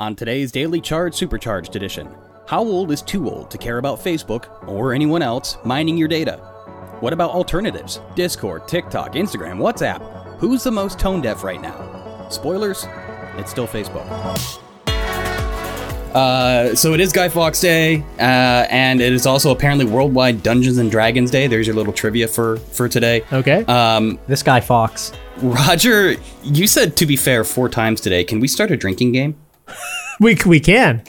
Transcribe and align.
On 0.00 0.14
today's 0.14 0.52
Daily 0.52 0.80
Charge 0.80 1.12
Supercharged 1.12 1.74
edition, 1.74 2.08
how 2.46 2.60
old 2.62 2.92
is 2.92 3.02
too 3.02 3.28
old 3.28 3.50
to 3.50 3.58
care 3.58 3.78
about 3.78 3.98
Facebook 3.98 4.46
or 4.68 4.92
anyone 4.92 5.22
else 5.22 5.58
mining 5.64 5.96
your 5.98 6.06
data? 6.06 6.36
What 7.00 7.12
about 7.12 7.30
alternatives? 7.30 8.00
Discord, 8.14 8.68
TikTok, 8.68 9.14
Instagram, 9.14 9.58
WhatsApp? 9.58 10.00
Who's 10.38 10.62
the 10.62 10.70
most 10.70 11.00
tone 11.00 11.20
deaf 11.20 11.42
right 11.42 11.60
now? 11.60 12.28
Spoilers, 12.30 12.86
it's 13.38 13.50
still 13.50 13.66
Facebook. 13.66 14.06
Uh, 16.14 16.76
so 16.76 16.94
it 16.94 17.00
is 17.00 17.12
Guy 17.12 17.28
Fawkes 17.28 17.60
Day, 17.60 18.04
uh, 18.20 18.66
and 18.70 19.00
it 19.00 19.12
is 19.12 19.26
also 19.26 19.50
apparently 19.50 19.84
Worldwide 19.84 20.44
Dungeons 20.44 20.78
and 20.78 20.92
Dragons 20.92 21.32
Day. 21.32 21.48
There's 21.48 21.66
your 21.66 21.74
little 21.74 21.92
trivia 21.92 22.28
for 22.28 22.58
for 22.58 22.88
today. 22.88 23.24
Okay. 23.32 23.64
Um, 23.64 24.20
This 24.28 24.44
guy 24.44 24.60
Fox. 24.60 25.10
Roger, 25.38 26.14
you 26.44 26.68
said 26.68 26.96
to 26.98 27.04
be 27.06 27.16
fair 27.16 27.42
four 27.42 27.68
times 27.68 28.00
today. 28.00 28.22
Can 28.22 28.38
we 28.38 28.46
start 28.46 28.70
a 28.70 28.76
drinking 28.76 29.10
game? 29.10 29.36
we 30.20 30.36
we 30.46 30.60
can. 30.60 31.02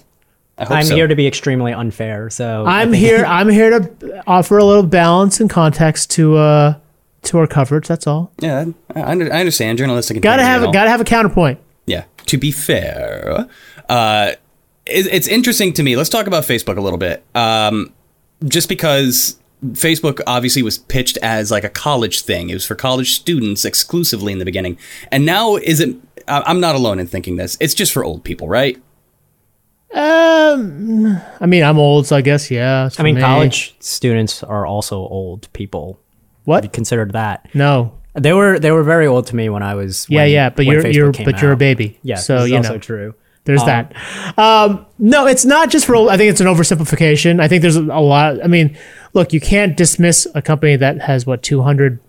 I 0.57 0.65
hope 0.65 0.77
I'm 0.77 0.85
so. 0.85 0.95
here 0.95 1.07
to 1.07 1.15
be 1.15 1.25
extremely 1.25 1.71
unfair. 1.71 2.29
So 2.29 2.65
I 2.65 2.81
I'm 2.81 2.91
here. 2.91 3.25
I'm 3.25 3.49
here 3.49 3.79
to 3.79 4.23
offer 4.27 4.57
a 4.57 4.65
little 4.65 4.83
balance 4.83 5.39
and 5.39 5.49
context 5.49 6.11
to 6.11 6.35
uh 6.35 6.73
to 7.23 7.37
our 7.37 7.47
coverage. 7.47 7.87
That's 7.87 8.07
all. 8.07 8.31
Yeah, 8.39 8.65
I, 8.95 9.01
under, 9.01 9.31
I 9.33 9.39
understand. 9.39 9.77
Journalistic. 9.77 10.21
Gotta 10.21 10.43
have 10.43 10.61
and 10.61 10.67
all. 10.67 10.73
gotta 10.73 10.89
have 10.89 11.01
a 11.01 11.05
counterpoint. 11.05 11.59
Yeah. 11.85 12.05
To 12.27 12.37
be 12.37 12.51
fair, 12.51 13.47
uh, 13.87 14.31
it, 14.85 15.07
it's 15.07 15.27
interesting 15.27 15.73
to 15.73 15.83
me. 15.83 15.95
Let's 15.95 16.09
talk 16.09 16.27
about 16.27 16.43
Facebook 16.43 16.77
a 16.77 16.81
little 16.81 16.99
bit. 16.99 17.23
Um, 17.33 17.93
just 18.45 18.69
because 18.69 19.39
Facebook 19.65 20.21
obviously 20.27 20.61
was 20.61 20.77
pitched 20.77 21.17
as 21.21 21.51
like 21.51 21.63
a 21.63 21.69
college 21.69 22.21
thing. 22.21 22.49
It 22.49 22.53
was 22.53 22.65
for 22.65 22.75
college 22.75 23.13
students 23.13 23.65
exclusively 23.65 24.31
in 24.31 24.39
the 24.39 24.45
beginning, 24.45 24.77
and 25.11 25.25
now 25.25 25.55
is 25.55 25.79
it? 25.79 25.95
I- 26.29 26.43
I'm 26.45 26.59
not 26.59 26.75
alone 26.75 26.99
in 26.99 27.07
thinking 27.07 27.35
this. 27.37 27.57
It's 27.59 27.73
just 27.73 27.91
for 27.91 28.03
old 28.03 28.23
people, 28.23 28.47
right? 28.47 28.77
Um, 29.93 31.19
I 31.41 31.45
mean, 31.45 31.63
I'm 31.63 31.79
old, 31.79 32.05
so 32.05 32.15
I 32.15 32.21
guess 32.21 32.51
yeah. 32.51 32.89
I 32.97 33.03
mean, 33.03 33.15
me. 33.15 33.21
college 33.21 33.75
students 33.79 34.43
are 34.43 34.65
also 34.65 34.97
old 34.97 35.51
people. 35.53 35.99
What? 36.45 36.63
You 36.63 36.69
considered 36.69 37.13
that? 37.13 37.47
No. 37.53 37.93
They 38.13 38.33
were 38.33 38.59
they 38.59 38.71
were 38.71 38.83
very 38.83 39.07
old 39.07 39.27
to 39.27 39.35
me 39.35 39.49
when 39.49 39.63
I 39.63 39.75
was. 39.75 40.05
Yeah, 40.09 40.21
when- 40.23 40.31
yeah, 40.31 40.49
but 40.49 40.65
you're 40.65 40.81
Facebook 40.83 40.93
you're 40.93 41.11
came 41.11 41.25
but 41.25 41.41
you're 41.41 41.51
a 41.51 41.57
baby. 41.57 41.99
Yeah, 42.03 42.15
So 42.15 42.43
you 42.43 42.57
also 42.57 42.73
know, 42.73 42.79
true. 42.79 43.15
there's 43.45 43.63
that. 43.65 43.93
Um, 44.37 44.85
no, 44.97 45.25
it's 45.27 45.45
not 45.45 45.69
just 45.69 45.85
for. 45.85 45.95
I 46.09 46.17
think 46.17 46.29
it's 46.31 46.41
an 46.41 46.47
oversimplification. 46.47 47.39
I 47.41 47.47
think 47.47 47.61
there's 47.61 47.75
a 47.75 47.81
lot. 47.83 48.43
I 48.43 48.47
mean, 48.47 48.77
look, 49.13 49.31
you 49.33 49.39
can't 49.39 49.75
dismiss 49.77 50.27
a 50.35 50.41
company 50.41 50.75
that 50.75 51.01
has 51.01 51.25
what 51.25 51.41
200 51.43 51.99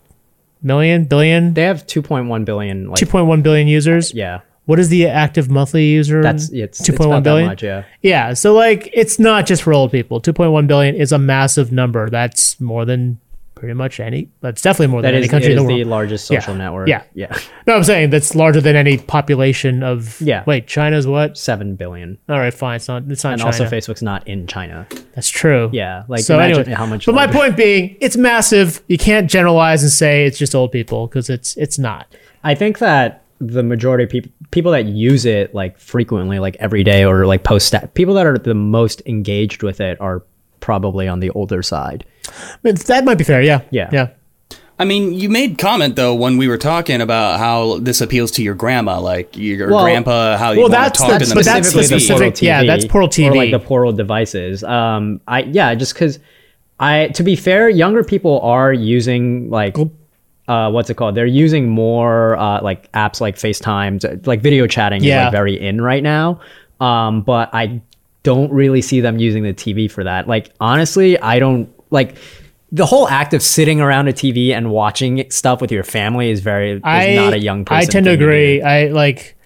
million 0.62 1.04
billion, 1.04 1.54
They 1.54 1.62
have 1.64 1.86
2.1 1.86 2.44
billion. 2.44 2.88
Like, 2.90 3.00
2.1 3.00 3.42
billion 3.42 3.68
users. 3.68 4.12
yeah, 4.14 4.40
What 4.66 4.78
is 4.78 4.88
the 4.88 5.06
active 5.08 5.50
monthly 5.50 5.86
user? 5.86 6.22
that's 6.22 6.50
it's, 6.50 6.80
it's 6.88 6.88
about 7.00 7.22
billion? 7.22 7.46
That 7.48 7.52
much, 7.52 7.62
yeah. 7.62 7.84
Yeah, 8.02 8.34
so 8.34 8.52
like 8.54 8.90
it's 8.92 9.18
not 9.18 9.46
just 9.46 9.62
for 9.62 9.72
old 9.72 9.90
people. 9.92 10.20
2.1 10.20 10.66
billion 10.66 10.94
is 10.94 11.12
a 11.12 11.18
massive 11.18 11.72
number. 11.72 12.08
That's 12.10 12.60
more 12.60 12.84
than 12.84 13.18
pretty 13.60 13.74
much 13.74 14.00
any. 14.00 14.30
That's 14.40 14.62
definitely 14.62 14.86
more 14.88 15.02
than 15.02 15.10
That 15.12 15.16
any 15.18 15.26
is, 15.26 15.30
country 15.30 15.52
in 15.52 15.58
is 15.58 15.66
the 15.66 15.74
the 15.74 15.84
largest 15.84 16.26
social 16.26 16.54
Yeah. 16.54 16.58
network. 16.58 16.88
Yeah. 16.88 17.02
yeah, 17.14 17.38
no, 17.66 17.74
I'm 17.76 17.84
saying 17.84 18.08
that's 18.10 18.34
larger 18.34 18.60
than 18.62 18.74
any 18.74 18.96
population 18.96 19.82
of. 19.82 20.18
Yeah. 20.20 20.42
Wait, 20.46 20.66
China's 20.66 21.06
what? 21.06 21.36
seven 21.36 21.76
billion. 21.76 22.16
All 22.28 22.38
right, 22.38 22.52
fine. 22.52 22.76
It's 22.76 22.88
not. 22.88 23.02
It's 23.08 23.22
not 23.22 23.34
And 23.34 23.42
China. 23.42 23.46
also, 23.52 23.64
Facebook's 23.66 24.02
not 24.02 24.26
in 24.26 24.46
China. 24.46 24.86
That's 25.14 25.28
true. 25.28 25.68
Yeah, 25.72 26.04
like 26.08 26.22
so 26.22 26.34
imagine 26.36 26.60
anyway, 26.60 26.74
how 26.74 26.86
much. 26.86 27.04
But 27.06 27.14
my 27.14 27.26
point 27.26 27.56
being, 27.56 27.96
it's 28.00 28.16
massive. 28.16 28.82
You 28.88 28.96
can't 28.98 29.30
generalize 29.30 29.82
and 29.82 29.92
say 29.92 30.24
it's 30.24 30.38
just 30.38 30.54
old 30.54 30.72
people 30.72 31.06
because 31.06 31.28
it's 31.28 31.54
it's 31.58 31.78
not. 31.78 32.06
I 32.42 32.54
think 32.54 32.78
that 32.78 33.24
the 33.40 33.62
majority 33.62 34.04
of 34.04 34.10
people 34.10 34.30
people 34.50 34.72
that 34.72 34.86
use 34.86 35.26
it 35.26 35.54
like 35.54 35.78
frequently, 35.78 36.38
like 36.38 36.56
every 36.60 36.82
day 36.82 37.04
or 37.04 37.26
like 37.26 37.44
post 37.44 37.66
stat, 37.66 37.92
people 37.92 38.14
that 38.14 38.26
are 38.26 38.38
the 38.38 38.54
most 38.54 39.02
engaged 39.04 39.62
with 39.62 39.80
it 39.82 40.00
are 40.00 40.22
probably 40.60 41.08
on 41.08 41.20
the 41.20 41.30
older 41.30 41.62
side. 41.62 42.04
I 42.64 42.72
that 42.72 43.04
might 43.04 43.18
be 43.18 43.24
fair. 43.24 43.42
Yeah. 43.42 43.62
Yeah. 43.70 43.88
Yeah. 43.92 44.08
I 44.78 44.84
mean, 44.86 45.12
you 45.12 45.28
made 45.28 45.58
comment 45.58 45.96
though 45.96 46.14
when 46.14 46.38
we 46.38 46.48
were 46.48 46.56
talking 46.56 47.02
about 47.02 47.38
how 47.38 47.78
this 47.80 48.00
appeals 48.00 48.30
to 48.32 48.42
your 48.42 48.54
grandma, 48.54 48.98
like 48.98 49.36
your 49.36 49.70
Well- 49.70 49.84
grandpa, 49.84 50.38
how 50.38 50.52
you 50.52 50.58
well, 50.60 50.68
want 50.70 50.72
that's- 50.72 50.92
to 50.92 50.98
talk 50.98 51.10
that's 51.10 51.28
to 51.28 51.34
them. 51.34 51.42
specific- 51.42 51.64
through 51.64 51.80
that's 51.80 51.90
the 51.90 51.98
specific- 52.00 52.34
portal 52.34 52.46
yeah, 52.46 52.64
that's 52.64 52.84
portal 52.86 53.08
TV, 53.08 53.28
or 53.30 53.36
like 53.36 53.50
the 53.50 53.58
portal 53.58 53.92
devices. 53.92 54.64
Um, 54.64 55.20
I 55.28 55.42
yeah, 55.42 55.74
just 55.74 55.92
because 55.92 56.18
I 56.78 57.08
to 57.08 57.22
be 57.22 57.36
fair, 57.36 57.68
younger 57.68 58.02
people 58.04 58.40
are 58.40 58.72
using 58.72 59.50
like. 59.50 59.76
Uh, 60.48 60.68
what's 60.68 60.90
it 60.90 60.94
called? 60.94 61.14
They're 61.14 61.26
using 61.26 61.68
more 61.68 62.36
uh, 62.36 62.60
like 62.60 62.90
apps 62.90 63.20
like 63.20 63.36
FaceTime, 63.36 64.00
to- 64.00 64.18
like 64.24 64.40
video 64.40 64.66
chatting 64.66 65.02
is 65.02 65.06
Yeah. 65.06 65.24
like 65.24 65.32
very 65.32 65.54
in 65.60 65.80
right 65.80 66.02
now. 66.02 66.40
Um, 66.80 67.20
but 67.20 67.50
I 67.52 67.80
don't 68.22 68.52
really 68.52 68.82
see 68.82 69.00
them 69.00 69.18
using 69.18 69.42
the 69.42 69.54
TV 69.54 69.90
for 69.90 70.04
that. 70.04 70.28
Like 70.28 70.52
honestly, 70.60 71.18
I 71.20 71.38
don't 71.38 71.68
like 71.90 72.16
the 72.72 72.86
whole 72.86 73.08
act 73.08 73.34
of 73.34 73.42
sitting 73.42 73.80
around 73.80 74.08
a 74.08 74.12
TV 74.12 74.50
and 74.50 74.70
watching 74.70 75.28
stuff 75.30 75.60
with 75.60 75.72
your 75.72 75.82
family 75.82 76.30
is 76.30 76.40
very 76.40 76.72
is 76.72 76.80
I 76.84 77.14
not 77.14 77.32
a 77.32 77.38
young 77.38 77.64
person. 77.64 77.88
I 77.88 77.90
tend 77.90 78.06
to 78.06 78.12
agree. 78.12 78.62
I 78.62 78.88
like 78.88 79.36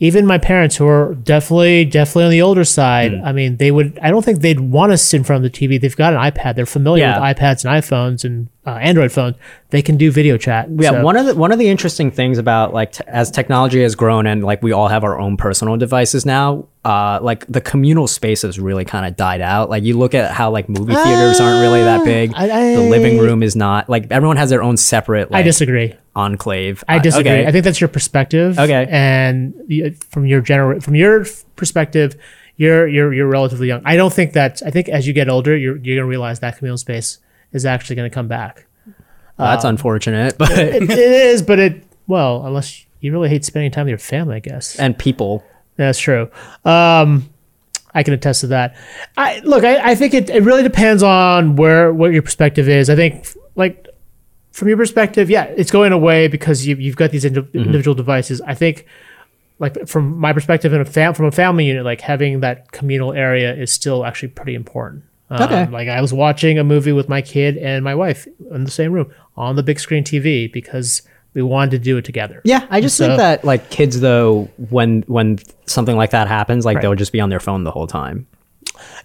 even 0.00 0.26
my 0.26 0.38
parents 0.38 0.76
who 0.76 0.86
are 0.86 1.14
definitely 1.16 1.84
definitely 1.84 2.24
on 2.26 2.30
the 2.30 2.40
older 2.42 2.62
side. 2.62 3.12
Hmm. 3.14 3.24
I 3.24 3.32
mean, 3.32 3.56
they 3.56 3.72
would. 3.72 3.98
I 4.00 4.10
don't 4.12 4.24
think 4.24 4.42
they'd 4.42 4.60
want 4.60 4.92
to 4.92 4.96
sit 4.98 5.16
in 5.16 5.24
front 5.24 5.44
of 5.44 5.50
the 5.52 5.58
TV. 5.58 5.80
They've 5.80 5.96
got 5.96 6.12
an 6.12 6.20
iPad. 6.20 6.54
They're 6.54 6.66
familiar 6.66 7.02
Yeah. 7.06 7.18
with 7.28 7.36
iPads 7.36 7.64
and 7.64 7.82
iPhones 7.82 8.24
and 8.24 8.48
uh, 8.64 8.74
Android 8.76 9.10
phones. 9.10 9.34
They 9.70 9.82
can 9.82 9.96
do 9.96 10.12
video 10.12 10.36
chat. 10.36 10.68
Yeah, 10.70 10.90
So- 10.90 11.02
one 11.02 11.16
of 11.16 11.26
the 11.26 11.34
one 11.34 11.50
of 11.50 11.58
the 11.58 11.68
interesting 11.68 12.12
things 12.12 12.38
about 12.38 12.72
like 12.72 12.92
t- 12.92 13.02
as 13.08 13.28
technology 13.32 13.82
has 13.82 13.96
grown 13.96 14.24
and 14.28 14.44
like 14.44 14.62
we 14.62 14.70
all 14.70 14.86
have 14.86 15.02
our 15.02 15.18
own 15.18 15.36
personal 15.36 15.76
devices 15.76 16.24
now, 16.24 16.64
uh, 16.84 17.18
like 17.22 17.46
the 17.46 17.60
communal 17.60 18.06
space 18.06 18.42
has 18.42 18.58
really 18.58 18.84
kind 18.84 19.04
of 19.06 19.16
died 19.16 19.40
out. 19.40 19.68
Like 19.68 19.82
you 19.84 19.98
look 19.98 20.14
at 20.14 20.30
how 20.30 20.50
like 20.50 20.68
movie 20.68 20.94
theaters 20.94 21.40
aren't 21.40 21.60
really 21.60 21.82
that 21.82 22.04
big. 22.04 22.32
I- 22.34 22.44
I- 22.72 22.74
the 22.76 22.82
living 22.88 23.18
room 23.18 23.42
is 23.42 23.54
not 23.56 23.88
like 23.88 24.06
everyone 24.10 24.36
has 24.36 24.48
their 24.50 24.62
own 24.62 24.76
separate 24.76 25.28
I 25.32 25.42
disagree. 25.42 25.94
enclave. 26.16 26.82
I 26.88 26.96
Uh, 26.96 27.02
disagree. 27.02 27.30
okay. 27.32 27.46
I 27.46 27.52
think 27.52 27.64
that's 27.64 27.80
your 27.80 27.88
perspective. 27.88 28.58
Okay. 28.58 28.86
And 28.90 29.54
from 30.10 30.26
your 30.26 30.40
general 30.40 30.80
from 30.80 30.94
your 30.94 31.26
perspective, 31.56 32.16
you're 32.56 32.86
you're 32.88 33.12
you're 33.12 33.28
relatively 33.28 33.66
young. 33.68 33.82
I 33.84 33.96
don't 33.96 34.12
think 34.12 34.32
that. 34.34 34.62
I 34.64 34.70
think 34.70 34.88
as 34.88 35.06
you 35.06 35.12
get 35.12 35.28
older, 35.28 35.56
you're 35.56 35.76
you're 35.76 35.96
gonna 35.96 36.08
realize 36.08 36.40
that 36.40 36.56
communal 36.58 36.78
space 36.78 37.18
is 37.52 37.66
actually 37.66 37.96
gonna 37.96 38.10
come 38.10 38.28
back. 38.28 38.66
That's 39.36 39.64
unfortunate, 39.64 40.36
but 40.38 40.50
it, 40.52 40.82
it 40.82 40.90
is, 40.98 41.42
but 41.42 41.58
it 41.60 41.84
well, 42.06 42.44
unless 42.46 42.84
you 43.00 43.12
really 43.12 43.28
hate 43.28 43.44
spending 43.44 43.70
time 43.70 43.84
with 43.84 43.90
your 43.90 43.98
family, 43.98 44.36
I 44.36 44.40
guess. 44.40 44.76
and 44.78 44.98
people. 44.98 45.44
That's 45.78 45.98
true. 45.98 46.28
Um, 46.66 47.30
I 47.94 48.02
can 48.02 48.12
attest 48.12 48.42
to 48.42 48.48
that. 48.48 48.76
I 49.16 49.38
look. 49.40 49.64
I, 49.64 49.92
I 49.92 49.94
think 49.94 50.12
it, 50.12 50.28
it 50.28 50.42
really 50.42 50.62
depends 50.62 51.02
on 51.02 51.56
where 51.56 51.92
what 51.94 52.12
your 52.12 52.20
perspective 52.22 52.68
is. 52.68 52.90
I 52.90 52.96
think 52.96 53.26
like 53.54 53.86
from 54.52 54.68
your 54.68 54.76
perspective, 54.76 55.30
yeah, 55.30 55.44
it's 55.44 55.70
going 55.70 55.92
away 55.92 56.28
because 56.28 56.66
you, 56.66 56.76
you've 56.76 56.96
got 56.96 57.10
these 57.12 57.24
indi- 57.24 57.40
Mm-hmm. 57.40 57.58
individual 57.58 57.94
devices. 57.94 58.40
I 58.42 58.54
think 58.54 58.84
like 59.58 59.88
from 59.88 60.18
my 60.18 60.32
perspective 60.32 60.72
in 60.72 60.80
a 60.80 60.84
fam- 60.84 61.14
from 61.14 61.26
a 61.26 61.32
family 61.32 61.64
unit, 61.64 61.84
like 61.84 62.00
having 62.02 62.40
that 62.40 62.70
communal 62.72 63.12
area 63.14 63.54
is 63.54 63.72
still 63.72 64.04
actually 64.04 64.28
pretty 64.28 64.54
important. 64.54 65.04
Um, 65.30 65.42
Okay. 65.42 65.66
Like 65.70 65.88
I 65.88 66.00
was 66.00 66.12
watching 66.12 66.58
a 66.58 66.64
movie 66.64 66.92
with 66.92 67.08
my 67.08 67.22
kid 67.22 67.56
and 67.56 67.82
my 67.84 67.94
wife 67.94 68.26
in 68.50 68.64
the 68.64 68.70
same 68.70 68.92
room 68.92 69.12
on 69.36 69.56
the 69.56 69.62
big 69.62 69.78
screen 69.80 70.04
TV 70.04 70.52
because 70.52 71.02
we 71.34 71.42
wanted 71.42 71.70
to 71.72 71.78
do 71.78 71.96
it 71.98 72.04
together. 72.04 72.40
Yeah, 72.44 72.66
I 72.70 72.80
just 72.80 72.96
So- 72.96 73.06
think 73.06 73.18
that 73.18 73.44
like 73.44 73.70
kids 73.70 74.00
though, 74.00 74.48
when 74.70 75.02
when 75.06 75.38
something 75.66 75.96
like 75.96 76.10
that 76.10 76.28
happens, 76.28 76.64
like 76.64 76.76
Right. 76.76 76.82
they'll 76.82 76.94
just 76.94 77.12
be 77.12 77.20
on 77.20 77.30
their 77.30 77.40
phone 77.40 77.64
the 77.64 77.70
whole 77.70 77.86
time. 77.86 78.26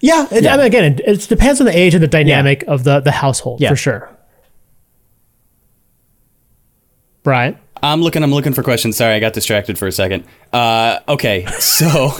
Yeah, 0.00 0.26
it, 0.30 0.46
I 0.46 0.56
mean, 0.56 0.66
again, 0.66 0.84
it, 0.94 1.00
it 1.00 1.28
depends 1.28 1.60
on 1.60 1.66
the 1.66 1.76
age 1.76 1.94
and 1.94 2.02
the 2.02 2.08
dynamic 2.08 2.62
of 2.68 2.84
the 2.84 3.00
the 3.00 3.10
household 3.10 3.60
Yeah. 3.60 3.68
for 3.70 3.76
sure. 3.76 4.10
Brian, 7.22 7.58
I'm 7.82 8.02
looking. 8.02 8.22
I'm 8.22 8.32
looking 8.32 8.52
for 8.52 8.62
questions. 8.62 8.96
Sorry, 8.96 9.14
I 9.14 9.20
got 9.20 9.32
distracted 9.32 9.78
for 9.78 9.86
a 9.86 9.92
second. 9.92 10.24
Uh, 10.52 10.98
okay, 11.08 11.46
so 11.58 12.12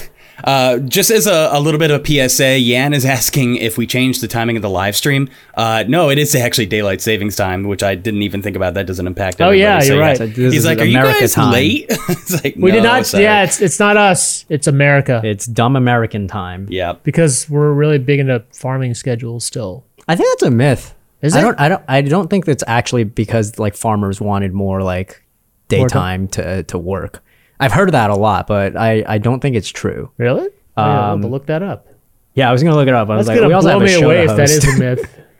uh, 0.43 0.79
just 0.79 1.11
as 1.11 1.27
a, 1.27 1.51
a 1.53 1.61
little 1.61 1.79
bit 1.79 1.91
of 1.91 2.01
a 2.01 2.29
PSA, 2.29 2.59
Yan 2.59 2.93
is 2.93 3.05
asking 3.19 3.57
if 3.57 3.79
we 3.79 3.87
change 3.87 4.21
the 4.21 4.27
timing 4.29 4.57
of 4.57 4.63
the 4.63 4.71
live 4.71 4.97
stream. 4.97 5.29
Uh, 5.55 5.85
no, 5.87 6.11
it 6.11 6.19
is 6.19 6.35
actually 6.35 6.67
daylight 6.67 7.01
savings 7.01 7.37
time, 7.37 7.65
which 7.65 7.83
I 7.83 7.95
didn't 7.95 8.23
even 8.23 8.43
think 8.43 8.57
about. 8.57 8.75
That 8.75 8.87
doesn't 8.87 9.07
impact. 9.07 9.41
Oh, 9.41 9.51
yeah, 9.51 9.77
everybody. 9.77 9.89
you're 9.95 10.01
right. 10.01 10.17
So 10.19 10.27
this 10.27 10.37
He's 10.53 10.55
is 10.63 10.67
like, 10.67 10.81
"Are 10.81 10.85
you 10.85 10.95
guys 10.95 11.35
time. 11.35 11.53
late?" 11.53 11.87
it's 11.91 12.43
like, 12.43 12.57
we 12.57 12.71
no, 12.71 12.77
did 12.77 12.83
not. 12.83 13.07
sorry. 13.07 13.25
Yeah, 13.25 13.45
it's 13.45 13.61
it's 13.61 13.79
not 13.79 13.97
us. 13.97 14.45
It's 14.49 14.67
America 14.67 15.21
It's 15.25 15.47
dumb 15.47 15.77
American 15.77 16.27
time. 16.29 16.67
yeah. 16.71 16.95
because 17.05 17.49
we're 17.49 17.73
really 17.73 17.99
big 17.99 18.19
into 18.21 18.43
farming 18.53 18.95
schedules 18.95 19.45
still. 19.45 19.85
I 20.09 20.17
think 20.17 20.29
that's 20.33 20.43
a 20.43 20.51
myth. 20.51 20.95
Is 21.23 21.35
I 21.35 21.39
it? 21.39 21.43
don't. 21.43 21.61
I 21.61 21.69
don't. 21.69 21.83
I 21.89 22.01
don't 22.03 22.29
think 22.29 22.45
that's 22.45 22.65
actually 22.67 23.05
because 23.05 23.59
like 23.59 23.75
farmers 23.75 24.21
wanted 24.21 24.53
more 24.53 24.83
like 24.83 25.23
daytime 25.69 26.29
to 26.29 26.63
to 26.65 26.79
work. 26.79 27.23
I've 27.61 27.73
heard 27.73 27.93
that 27.93 28.11
a 28.11 28.15
lot, 28.17 28.47
but 28.47 28.77
I 28.77 29.05
I 29.07 29.19
don't 29.19 29.41
think 29.41 29.57
it's 29.57 29.69
true. 29.69 30.11
Really? 30.19 30.49
Um, 30.77 30.87
yeah, 30.87 30.97
we'll 30.97 31.11
have 31.13 31.21
to 31.23 31.27
look 31.29 31.47
that 31.47 31.63
up. 31.63 31.87
Yeah, 32.35 32.49
I 32.49 32.53
was 32.53 32.63
gonna 32.63 32.75
look 32.75 32.89
it 32.89 32.95
up. 32.95 33.09
I 33.09 33.17
was 33.17 33.27
That's 33.27 33.39
like, 33.41 33.47
we 33.49 33.55
also 33.55 33.69
blow 33.69 33.73
have 33.79 33.83
a 33.83 33.85
me 33.85 34.01
show 34.01 34.07
away 34.07 34.23
if 34.25 34.37
that 34.37 34.51
host. 34.51 34.65
a 34.65 34.79
myth. 34.79 35.21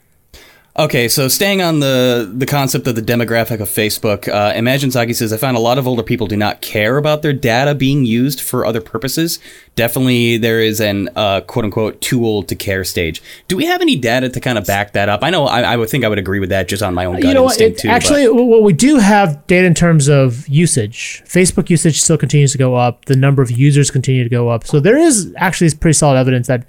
Okay, 0.77 1.07
so 1.07 1.29
staying 1.29 1.63
on 1.63 1.79
the 1.79 2.29
the 2.37 2.47
concept 2.47 2.89
of 2.89 2.97
the 2.97 3.01
demographic 3.01 3.61
of 3.61 3.69
Facebook, 3.69 4.27
uh, 4.27 4.53
Imagine 4.57 4.91
Saki 4.91 5.13
says 5.13 5.33
I 5.33 5.37
find 5.37 5.57
a 5.57 5.61
lot 5.61 5.79
of 5.79 5.87
older 5.87 6.03
people 6.03 6.27
do 6.27 6.37
not 6.37 6.63
care 6.63 6.97
about 6.97 7.23
their 7.23 7.33
data 7.33 7.77
being 7.77 8.05
used 8.05 8.41
for 8.41 8.67
other 8.67 8.81
purposes. 8.81 9.39
Definitely, 9.77 10.37
there 10.37 10.59
is 10.61 10.81
an 10.81 11.11
uh, 11.15 11.43
quote 11.43 11.65
unquote 11.65 12.01
too 12.01 12.27
old 12.27 12.49
to 12.49 12.57
care 12.57 12.83
stage. 12.83 13.23
Do 13.47 13.57
we 13.57 13.67
have 13.67 13.83
any 13.83 13.95
data 13.95 14.29
to 14.29 14.41
kind 14.41 14.59
of 14.59 14.67
back 14.67 14.95
that 14.95 15.09
up? 15.09 15.23
I 15.23 15.31
know 15.31 15.47
I, 15.47 15.61
I 15.61 15.77
would 15.77 15.91
think 15.91 16.03
I 16.03 16.09
would 16.09 16.19
agree 16.19 16.41
with 16.41 16.49
that 16.49 16.67
just 16.67 16.83
on 16.83 16.93
my 16.93 17.05
own 17.05 17.21
gut 17.21 17.25
you 17.29 17.35
know 17.35 17.45
instinct 17.45 17.79
It, 17.79 17.83
too. 17.83 17.89
actually, 17.91 18.27
but- 18.27 18.35
what 18.35 18.65
we 18.65 18.73
do 18.73 18.97
have 18.99 19.47
data 19.47 19.69
in 19.69 19.75
terms 19.75 20.09
of 20.09 20.49
usage. 20.49 21.23
Facebook 21.25 21.71
usage 21.71 22.01
still 22.01 22.19
continues 22.19 22.51
to 22.51 22.59
go 22.59 22.75
up. 22.75 23.05
The 23.05 23.15
number 23.15 23.43
of 23.43 23.51
users 23.53 23.93
continue 23.93 24.25
to 24.25 24.31
go 24.31 24.49
up. 24.49 24.67
So 24.67 24.81
there 24.81 24.99
is 24.99 25.33
actually 25.37 25.71
pretty 25.75 25.95
solid 25.95 26.19
evidence 26.19 26.49
that 26.49 26.67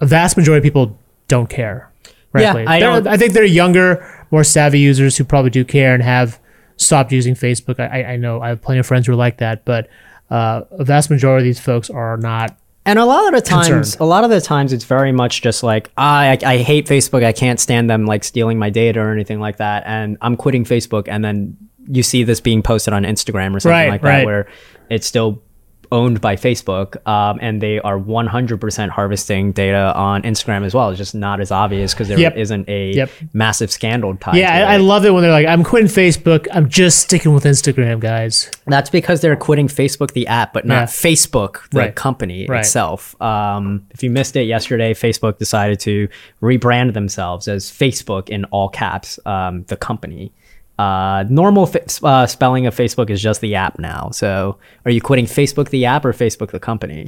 a 0.00 0.06
vast 0.06 0.38
majority 0.38 0.60
of 0.60 0.62
people 0.62 0.98
don't 1.28 1.50
care. 1.50 1.89
Yeah. 2.38 2.64
I 2.66 2.78
don't- 2.80 3.06
I 3.06 3.16
think 3.16 3.32
they're 3.32 3.44
younger, 3.44 4.06
more 4.30 4.44
savvy 4.44 4.78
users 4.78 5.16
who 5.16 5.24
probably 5.24 5.50
do 5.50 5.64
care 5.64 5.94
and 5.94 6.02
have 6.02 6.38
stopped 6.76 7.12
using 7.12 7.34
Facebook. 7.34 7.80
I, 7.80 8.02
I- 8.02 8.12
I 8.12 8.16
know 8.16 8.40
I 8.40 8.48
have 8.48 8.62
plenty 8.62 8.80
of 8.80 8.86
friends 8.86 9.06
who 9.06 9.12
are 9.12 9.16
like 9.16 9.38
that, 9.38 9.64
but 9.64 9.88
uh, 10.30 10.62
a 10.70 10.84
vast 10.84 11.10
majority 11.10 11.42
of 11.48 11.54
these 11.56 11.60
folks 11.64 11.90
are 11.90 12.16
not. 12.16 12.56
And 12.86 12.98
a 12.98 13.04
lot 13.04 13.26
of 13.28 13.34
the 13.34 13.46
times, 13.46 13.68
Concerned. 13.68 14.00
a 14.00 14.04
lot 14.06 14.24
of 14.24 14.30
the 14.30 14.40
times, 14.40 14.72
it's 14.72 14.84
very 14.84 15.12
much 15.12 15.42
just 15.42 15.62
like 15.62 15.90
"Ah, 15.98 16.20
I, 16.20 16.38
I 16.46 16.56
hate 16.58 16.86
Facebook. 16.86 17.22
I 17.24 17.32
can't 17.32 17.60
stand 17.60 17.90
them 17.90 18.06
like 18.06 18.24
stealing 18.24 18.58
my 18.58 18.70
data 18.70 19.00
or 19.00 19.12
anything 19.12 19.38
like 19.38 19.58
that, 19.58 19.82
and 19.86 20.16
I'm 20.22 20.36
quitting 20.36 20.64
Facebook. 20.64 21.06
And 21.08 21.22
then 21.24 21.56
you 21.88 22.02
see 22.02 22.24
this 22.24 22.40
being 22.40 22.62
posted 22.62 22.94
on 22.94 23.02
Instagram 23.04 23.54
or 23.54 23.60
something 23.60 23.70
Right, 23.76 23.90
like 23.90 24.02
right. 24.02 24.18
that, 24.20 24.26
where 24.26 24.46
it's 24.88 25.06
still 25.06 25.42
owned 25.92 26.20
by 26.20 26.36
Facebook, 26.36 26.96
um, 27.06 27.38
and 27.42 27.60
they 27.60 27.80
are 27.80 27.98
100% 27.98 28.88
harvesting 28.90 29.52
data 29.52 29.92
on 29.94 30.22
Instagram 30.22 30.64
as 30.64 30.74
well. 30.74 30.90
It's 30.90 30.98
just 30.98 31.14
not 31.14 31.40
as 31.40 31.50
obvious 31.50 31.92
because 31.94 32.08
there 32.08 32.18
Yep. 32.18 32.36
not 32.36 32.64
a 32.68 32.92
Yep. 32.92 33.10
massive 33.32 33.70
scandal 33.70 34.14
tied. 34.16 34.36
Yeah, 34.36 34.68
I, 34.68 34.74
I 34.74 34.76
love 34.76 35.04
it 35.04 35.12
when 35.12 35.22
they're 35.22 35.32
like, 35.32 35.46
"I'm 35.46 35.64
quitting 35.64 35.88
Facebook. 35.88 36.46
I'm 36.52 36.68
just 36.68 36.98
sticking 37.00 37.34
with 37.34 37.44
Instagram, 37.44 38.00
guys." 38.00 38.50
That's 38.66 38.90
because 38.90 39.20
they're 39.20 39.36
quitting 39.36 39.68
Facebook, 39.68 40.12
the 40.12 40.26
app, 40.26 40.52
but 40.52 40.64
not 40.66 40.74
Yeah. 40.82 40.84
Facebook, 40.86 41.68
the 41.70 41.78
Right. 41.78 41.94
company 41.94 42.46
Right. 42.48 42.60
itself. 42.60 43.20
Um, 43.20 43.82
if 43.90 44.02
you 44.02 44.10
missed 44.10 44.36
it 44.36 44.44
yesterday, 44.44 44.94
Facebook 44.94 45.38
decided 45.38 45.80
to 45.80 46.08
rebrand 46.42 46.94
themselves 46.94 47.48
as 47.48 47.64
Facebook 47.70 48.28
in 48.28 48.44
all 48.46 48.68
caps, 48.68 49.18
um, 49.26 49.64
the 49.68 49.76
company. 49.76 50.32
Uh, 50.80 51.24
normal 51.28 51.66
fa- 51.66 51.84
uh, 52.02 52.26
spelling 52.26 52.66
of 52.66 52.74
Facebook 52.74 53.10
is 53.10 53.20
just 53.20 53.42
the 53.42 53.54
app 53.54 53.78
now. 53.78 54.08
So, 54.12 54.56
are 54.86 54.90
you 54.90 55.02
quitting 55.02 55.26
Facebook, 55.26 55.68
the 55.68 55.84
app, 55.84 56.06
or 56.06 56.14
Facebook, 56.14 56.52
the 56.52 56.60
company? 56.60 57.04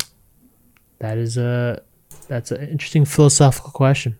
That 0.98 1.16
is 1.16 1.38
a 1.38 1.82
that's 2.28 2.50
an 2.50 2.68
interesting 2.68 3.06
philosophical 3.06 3.70
question. 3.70 4.18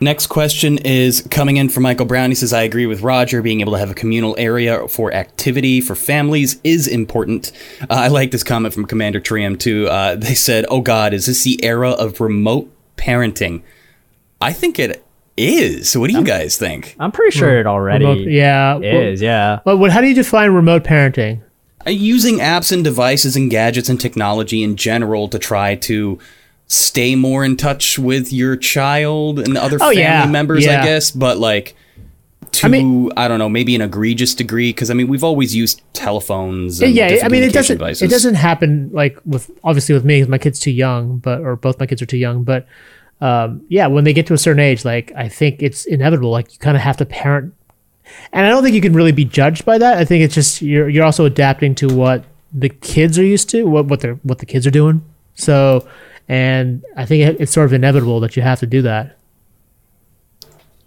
Next 0.00 0.26
question 0.26 0.78
is 0.78 1.24
coming 1.30 1.58
in 1.58 1.68
from 1.68 1.84
Michael 1.84 2.06
Brown. 2.06 2.32
He 2.32 2.34
says, 2.34 2.52
I 2.52 2.62
agree 2.62 2.86
with 2.86 3.02
Roger. 3.02 3.40
Being 3.40 3.60
able 3.60 3.74
to 3.74 3.78
have 3.78 3.92
a 3.92 3.94
communal 3.94 4.34
area 4.36 4.88
for 4.88 5.14
activity 5.14 5.80
for 5.80 5.94
families 5.94 6.60
is 6.64 6.88
important. 6.88 7.52
Uh, 7.82 7.86
I 7.94 8.08
like 8.08 8.32
this 8.32 8.42
comment 8.42 8.74
from 8.74 8.86
Commander 8.86 9.20
Trium, 9.20 9.56
too. 9.56 9.86
Uh, 9.86 10.16
they 10.16 10.34
said, 10.34 10.66
Oh 10.68 10.80
God, 10.80 11.14
is 11.14 11.26
this 11.26 11.44
the 11.44 11.64
era 11.64 11.90
of 11.90 12.20
remote 12.20 12.68
parenting? 12.96 13.62
I 14.40 14.52
think 14.52 14.80
it 14.80 15.04
is. 15.36 15.96
What 15.96 16.10
do 16.10 16.16
you 16.16 16.24
guys 16.24 16.56
think? 16.56 16.96
I'm 16.98 17.12
pretty 17.12 17.36
sure 17.36 17.58
it 17.58 17.66
already 17.66 18.04
Remote- 18.04 18.28
yeah, 18.28 18.78
is. 18.78 19.20
Yeah. 19.22 19.60
But 19.64 19.78
what? 19.78 19.90
How 19.90 20.00
do 20.00 20.06
you 20.08 20.14
define 20.14 20.50
remote 20.50 20.84
parenting? 20.84 21.40
Uh, 21.86 21.90
Using 21.90 22.38
apps 22.38 22.70
and 22.72 22.84
devices 22.84 23.34
and 23.36 23.50
gadgets 23.50 23.88
and 23.88 24.00
technology 24.00 24.62
in 24.62 24.76
general 24.76 25.28
to 25.28 25.38
try 25.38 25.74
to 25.76 26.18
stay 26.68 27.14
more 27.14 27.44
in 27.44 27.56
touch 27.56 27.98
with 27.98 28.32
your 28.32 28.56
child 28.56 29.38
and 29.38 29.58
other 29.58 29.76
Oh, 29.76 29.86
family 29.90 29.98
yeah. 30.00 30.26
members, 30.26 30.64
Yeah. 30.64 30.80
I 30.80 30.84
guess. 30.84 31.10
But 31.10 31.38
like, 31.38 31.74
to 32.52 32.66
I, 32.66 32.70
mean- 32.70 33.08
don't 33.08 33.38
know, 33.38 33.48
maybe 33.48 33.74
an 33.74 33.80
egregious 33.82 34.34
degree. 34.34 34.70
Because 34.70 34.90
I 34.90 34.94
mean, 34.94 35.08
we've 35.08 35.24
always 35.24 35.54
used 35.56 35.80
telephones. 35.92 36.80
And 36.80 36.94
yeah, 36.94 37.18
I 37.24 37.28
mean, 37.28 37.42
it 37.42 37.52
doesn't 37.52 37.78
Devices. 37.78 38.02
it 38.02 38.10
doesn't 38.10 38.34
happen 38.34 38.90
like 38.92 39.18
with 39.24 39.50
obviously 39.64 39.94
with 39.94 40.04
me 40.04 40.20
'cause 40.20 40.28
my 40.28 40.38
kid's 40.38 40.60
too 40.60 40.70
young, 40.70 41.18
but 41.18 41.40
or 41.40 41.56
both 41.56 41.80
my 41.80 41.86
kids 41.86 42.00
are 42.02 42.06
too 42.06 42.16
young. 42.18 42.44
But 42.44 42.66
um, 43.22 43.64
yeah, 43.68 43.86
when 43.86 44.02
they 44.02 44.12
get 44.12 44.26
to 44.26 44.34
a 44.34 44.38
certain 44.38 44.58
age, 44.58 44.84
like 44.84 45.12
I 45.14 45.28
think 45.28 45.62
it's 45.62 45.86
inevitable. 45.86 46.30
Like 46.30 46.52
you 46.52 46.58
kind 46.58 46.76
of 46.76 46.82
have 46.82 46.96
to 46.96 47.06
parent, 47.06 47.54
and 48.32 48.44
I 48.44 48.48
don't 48.48 48.64
think 48.64 48.74
you 48.74 48.80
can 48.80 48.94
really 48.94 49.12
be 49.12 49.24
judged 49.24 49.64
by 49.64 49.78
that. 49.78 49.96
I 49.96 50.04
think 50.04 50.24
it's 50.24 50.34
just 50.34 50.60
you're 50.60 50.88
you're 50.88 51.04
also 51.04 51.24
adapting 51.24 51.76
to 51.76 51.86
what 51.86 52.24
the 52.52 52.68
kids 52.68 53.20
are 53.20 53.24
used 53.24 53.48
to, 53.50 53.62
what 53.62 53.86
what 53.86 54.00
they're 54.00 54.16
what 54.24 54.40
the 54.40 54.46
kids 54.46 54.66
are 54.66 54.72
doing. 54.72 55.04
So, 55.34 55.86
and 56.28 56.84
I 56.96 57.06
think 57.06 57.22
it, 57.22 57.40
it's 57.40 57.52
sort 57.52 57.66
of 57.66 57.72
inevitable 57.72 58.18
that 58.20 58.36
you 58.36 58.42
have 58.42 58.58
to 58.58 58.66
do 58.66 58.82
that. 58.82 59.16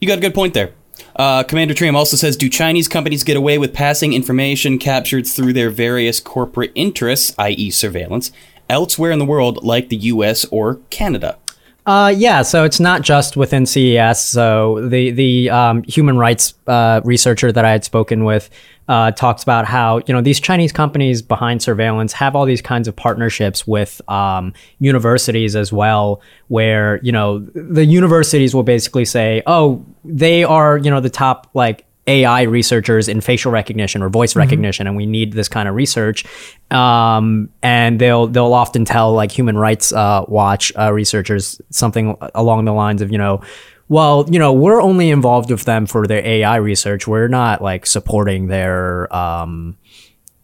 You 0.01 0.07
got 0.09 0.17
a 0.17 0.21
good 0.21 0.35
point 0.35 0.53
there. 0.53 0.73
Uh, 1.15 1.43
Commander 1.43 1.73
Trium 1.73 1.95
also 1.95 2.17
says, 2.17 2.35
do 2.35 2.49
Chinese 2.49 2.89
companies 2.89 3.23
get 3.23 3.37
away 3.37 3.57
with 3.57 3.73
passing 3.73 4.11
information 4.11 4.77
captured 4.77 5.25
through 5.25 5.53
their 5.53 5.69
various 5.69 6.19
corporate 6.19 6.73
interests, 6.75 7.33
i.e., 7.37 7.71
surveillance, 7.71 8.31
elsewhere 8.69 9.11
in 9.11 9.19
the 9.19 9.25
world, 9.25 9.63
like 9.63 9.87
the 9.87 9.95
U.S. 9.95 10.45
or 10.51 10.75
Canada? 10.89 11.37
Uh, 11.85 12.11
yeah, 12.15 12.41
so 12.41 12.63
it's 12.63 12.79
not 12.79 13.03
just 13.03 13.37
within 13.37 13.65
CES. 13.65 14.23
So 14.23 14.87
the 14.87 15.11
the 15.11 15.49
um, 15.51 15.83
human 15.83 16.17
rights 16.17 16.55
uh, 16.65 17.01
researcher 17.03 17.51
that 17.51 17.63
I 17.63 17.71
had 17.71 17.83
spoken 17.83 18.23
with 18.23 18.49
uh, 18.87 19.11
talks 19.11 19.43
about 19.43 19.65
how 19.65 20.01
you 20.07 20.13
know 20.13 20.21
these 20.21 20.39
Chinese 20.39 20.71
companies 20.71 21.21
behind 21.21 21.61
surveillance 21.61 22.11
have 22.13 22.35
all 22.35 22.45
these 22.45 22.61
kinds 22.61 22.87
of 22.87 22.95
partnerships 22.95 23.67
with 23.67 24.01
um, 24.09 24.53
universities 24.79 25.55
as 25.55 25.71
well, 25.71 26.21
where 26.47 26.99
you 27.03 27.11
know 27.11 27.39
the 27.53 27.85
universities 27.85 28.55
will 28.55 28.63
basically 28.63 29.05
say, 29.05 29.43
oh, 29.45 29.85
they 30.03 30.43
are 30.43 30.79
you 30.79 30.89
know 30.89 30.99
the 30.99 31.09
top 31.11 31.51
like 31.53 31.85
AI 32.07 32.43
researchers 32.43 33.07
in 33.07 33.19
facial 33.19 33.51
recognition 33.51 34.03
or 34.03 34.09
voice 34.09 34.35
recognition, 34.35 34.85
and 34.85 34.95
we 34.95 35.05
need 35.05 35.33
this 35.33 35.47
kind 35.47 35.67
of 35.67 35.75
research. 35.75 36.23
Um, 36.69 37.49
and 37.63 37.99
they'll 37.99 38.27
they'll 38.27 38.53
often 38.53 38.85
tell 38.85 39.13
like 39.13 39.31
Human 39.31 39.57
Rights 39.57 39.91
uh, 39.91 40.23
Watch 40.27 40.71
uh, 40.77 40.93
researchers 40.93 41.59
something 41.71 42.15
along 42.35 42.65
the 42.65 42.73
lines 42.73 43.01
of 43.01 43.11
you 43.11 43.17
know. 43.17 43.41
Well, 43.87 44.25
you 44.29 44.39
know, 44.39 44.51
we're 44.51 44.81
only 44.81 45.11
involved 45.11 45.51
with 45.51 45.65
them 45.65 45.85
for 45.85 46.07
their 46.07 46.25
AI 46.25 46.55
research. 46.55 47.07
We're 47.07 47.27
not 47.27 47.61
like 47.61 47.85
supporting 47.85 48.47
their 48.47 49.13
um, 49.15 49.77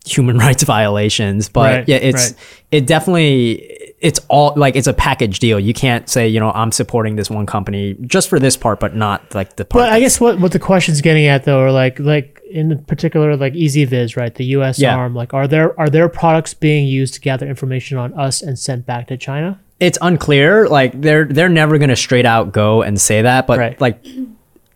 human 0.05 0.37
rights 0.45 0.63
violations. 0.63 1.49
But 1.49 1.61
Right, 1.79 1.87
yeah, 1.87 1.97
it's 1.97 2.31
right. 2.31 2.39
it 2.71 2.87
definitely 2.87 3.80
it's 4.01 4.19
all 4.29 4.53
like 4.55 4.75
it's 4.75 4.87
a 4.87 4.93
package 4.93 5.39
deal. 5.39 5.59
You 5.59 5.73
can't 5.73 6.09
say 6.09 6.27
you 6.27 6.39
know 6.39 6.51
I'm 6.51 6.71
supporting 6.71 7.15
this 7.15 7.29
one 7.29 7.45
company 7.45 7.95
just 8.01 8.27
for 8.29 8.39
this 8.39 8.57
part, 8.57 8.79
but 8.79 8.95
not 8.95 9.33
like 9.33 9.55
the 9.55 9.63
part. 9.65 9.83
But 9.83 9.93
I 9.93 9.99
guess 9.99 10.19
what, 10.19 10.39
what 10.39 10.51
the 10.51 10.59
question's 10.59 11.01
getting 11.01 11.25
at 11.27 11.43
though, 11.45 11.59
are 11.59 11.71
like 11.71 11.99
like 11.99 12.41
in 12.51 12.83
particular 12.85 13.37
like 13.37 13.53
EZVIZ, 13.53 14.17
right? 14.17 14.33
The 14.35 14.45
U.S. 14.57 14.79
Yeah. 14.79 14.95
arm. 14.97 15.13
Like, 15.15 15.33
are 15.33 15.47
there 15.47 15.79
are 15.79 15.89
their 15.89 16.09
products 16.09 16.53
being 16.53 16.87
used 16.87 17.13
to 17.13 17.21
gather 17.21 17.47
information 17.47 17.97
on 17.97 18.11
us 18.19 18.41
and 18.41 18.57
sent 18.59 18.85
back 18.85 19.07
to 19.07 19.17
China? 19.17 19.59
it's 19.79 19.97
unclear. 20.03 20.67
Like 20.67 21.01
they're 21.01 21.25
they're 21.25 21.49
never 21.49 21.79
gonna 21.79 21.95
straight 21.95 22.25
out 22.25 22.51
go 22.51 22.83
and 22.83 23.01
say 23.01 23.23
that, 23.23 23.47
but 23.47 23.57
Right. 23.57 23.81
like 23.81 24.03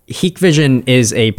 Hikvision 0.08 0.88
is 0.88 1.14
a 1.14 1.36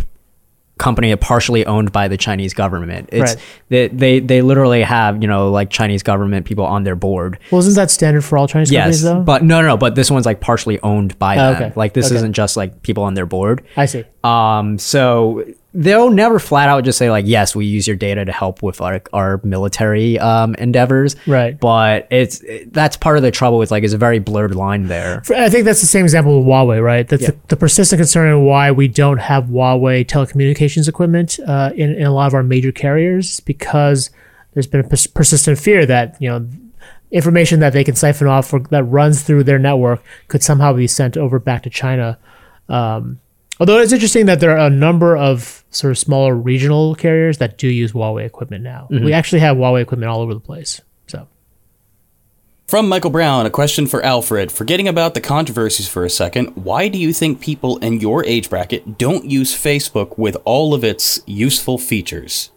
company 0.78 1.14
partially 1.16 1.64
owned 1.64 1.90
by 1.90 2.06
the 2.06 2.16
Chinese 2.18 2.52
government. 2.52 3.08
It's 3.10 3.34
Right. 3.34 3.42
they, 3.70 3.88
they 3.88 4.20
they 4.20 4.42
literally 4.42 4.82
have 4.82 5.22
you 5.22 5.28
know 5.28 5.50
like 5.50 5.70
Chinese 5.70 6.02
government 6.02 6.44
people 6.44 6.64
on 6.66 6.84
their 6.84 6.96
board. 6.96 7.38
Well, 7.50 7.60
isn't 7.60 7.74
that 7.74 7.90
standard 7.90 8.22
for 8.22 8.36
all 8.36 8.46
Chinese 8.46 8.70
Yes, 8.70 8.82
companies 8.84 9.02
though? 9.02 9.20
but 9.22 9.42
no, 9.42 9.62
no, 9.62 9.68
no. 9.68 9.76
But 9.78 9.94
this 9.94 10.10
one's 10.10 10.26
like 10.26 10.40
partially 10.40 10.78
owned 10.82 11.18
by 11.18 11.36
Oh, 11.38 11.52
them. 11.54 11.62
okay. 11.62 11.72
Like 11.76 11.94
this 11.94 12.06
Okay. 12.06 12.16
isn't 12.16 12.34
just 12.34 12.56
like 12.58 12.82
people 12.82 13.04
on 13.04 13.14
their 13.14 13.26
board. 13.26 13.62
I 13.76 13.86
see. 13.86 14.04
Um, 14.22 14.78
so 14.78 15.44
they'll 15.78 16.10
never 16.10 16.38
flat 16.38 16.68
out 16.70 16.84
just 16.84 16.96
say 16.96 17.10
like, 17.10 17.26
yes, 17.26 17.54
we 17.54 17.66
use 17.66 17.86
your 17.86 17.96
data 17.96 18.24
to 18.24 18.32
help 18.32 18.62
with 18.62 18.80
our, 18.80 19.02
our 19.12 19.40
military 19.44 20.18
um, 20.18 20.54
endeavors. 20.54 21.16
Right. 21.26 21.58
But 21.60 22.08
it's 22.10 22.42
that's 22.68 22.96
part 22.96 23.18
of 23.18 23.22
the 23.22 23.30
trouble. 23.30 23.60
It's 23.60 23.70
like 23.70 23.84
it's 23.84 23.92
a 23.92 23.98
very 23.98 24.18
blurred 24.18 24.54
line 24.54 24.86
there. 24.86 25.22
I 25.36 25.50
think 25.50 25.64
that's 25.66 25.82
the 25.82 25.86
same 25.86 26.04
example 26.04 26.38
with 26.38 26.46
Huawei, 26.48 26.82
right? 26.82 27.06
That's 27.06 27.22
Yeah. 27.22 27.30
the, 27.32 27.38
the 27.48 27.56
persistent 27.56 27.98
concern 28.00 28.28
in 28.32 28.44
why 28.44 28.70
we 28.70 28.88
don't 28.88 29.18
have 29.18 29.44
Huawei 29.44 30.06
telecommunications 30.06 30.88
equipment 30.88 31.38
uh, 31.46 31.72
in, 31.76 31.94
in 31.94 32.06
a 32.06 32.12
lot 32.12 32.26
of 32.28 32.34
our 32.34 32.42
major 32.42 32.72
carriers 32.72 33.40
because 33.40 34.10
there's 34.54 34.66
been 34.66 34.80
a 34.80 34.88
pers- 34.88 35.06
persistent 35.06 35.58
fear 35.58 35.84
that 35.84 36.16
you 36.20 36.30
know 36.30 36.48
information 37.10 37.60
that 37.60 37.72
they 37.72 37.84
can 37.84 37.94
siphon 37.94 38.26
off 38.26 38.52
or 38.52 38.60
that 38.70 38.82
runs 38.84 39.22
through 39.22 39.44
their 39.44 39.58
network 39.58 40.02
could 40.28 40.42
somehow 40.42 40.72
be 40.72 40.86
sent 40.86 41.16
over 41.16 41.38
back 41.38 41.62
to 41.62 41.70
China. 41.70 42.18
Um, 42.68 43.20
although 43.60 43.78
it's 43.78 43.92
interesting 43.92 44.26
that 44.26 44.40
there 44.40 44.56
are 44.56 44.66
a 44.66 44.70
number 44.70 45.16
of 45.16 45.64
sort 45.70 45.90
of 45.90 45.98
smaller 45.98 46.34
regional 46.34 46.94
carriers 46.94 47.38
that 47.38 47.58
do 47.58 47.68
use 47.68 47.92
Huawei 47.92 48.24
equipment 48.24 48.62
now. 48.64 48.88
We 48.90 49.12
actually 49.12 49.40
have 49.40 49.56
Huawei 49.56 49.82
equipment 49.82 50.10
all 50.10 50.20
over 50.20 50.34
the 50.34 50.40
place. 50.40 50.80
So. 51.06 51.28
From 52.66 52.88
Michael 52.88 53.10
Brown, 53.10 53.46
a 53.46 53.50
question 53.50 53.86
for 53.86 54.02
Alfred. 54.02 54.50
Forgetting 54.50 54.88
about 54.88 55.14
the 55.14 55.20
controversies 55.20 55.88
for 55.88 56.04
a 56.04 56.10
second, 56.10 56.48
why 56.56 56.88
do 56.88 56.98
you 56.98 57.12
think 57.12 57.40
people 57.40 57.76
in 57.78 58.00
your 58.00 58.24
age 58.24 58.50
bracket 58.50 58.98
don't 58.98 59.30
use 59.30 59.54
Facebook 59.54 60.18
with 60.18 60.36
all 60.44 60.74
of 60.74 60.82
its 60.82 61.20
useful 61.26 61.78
features? 61.78 62.50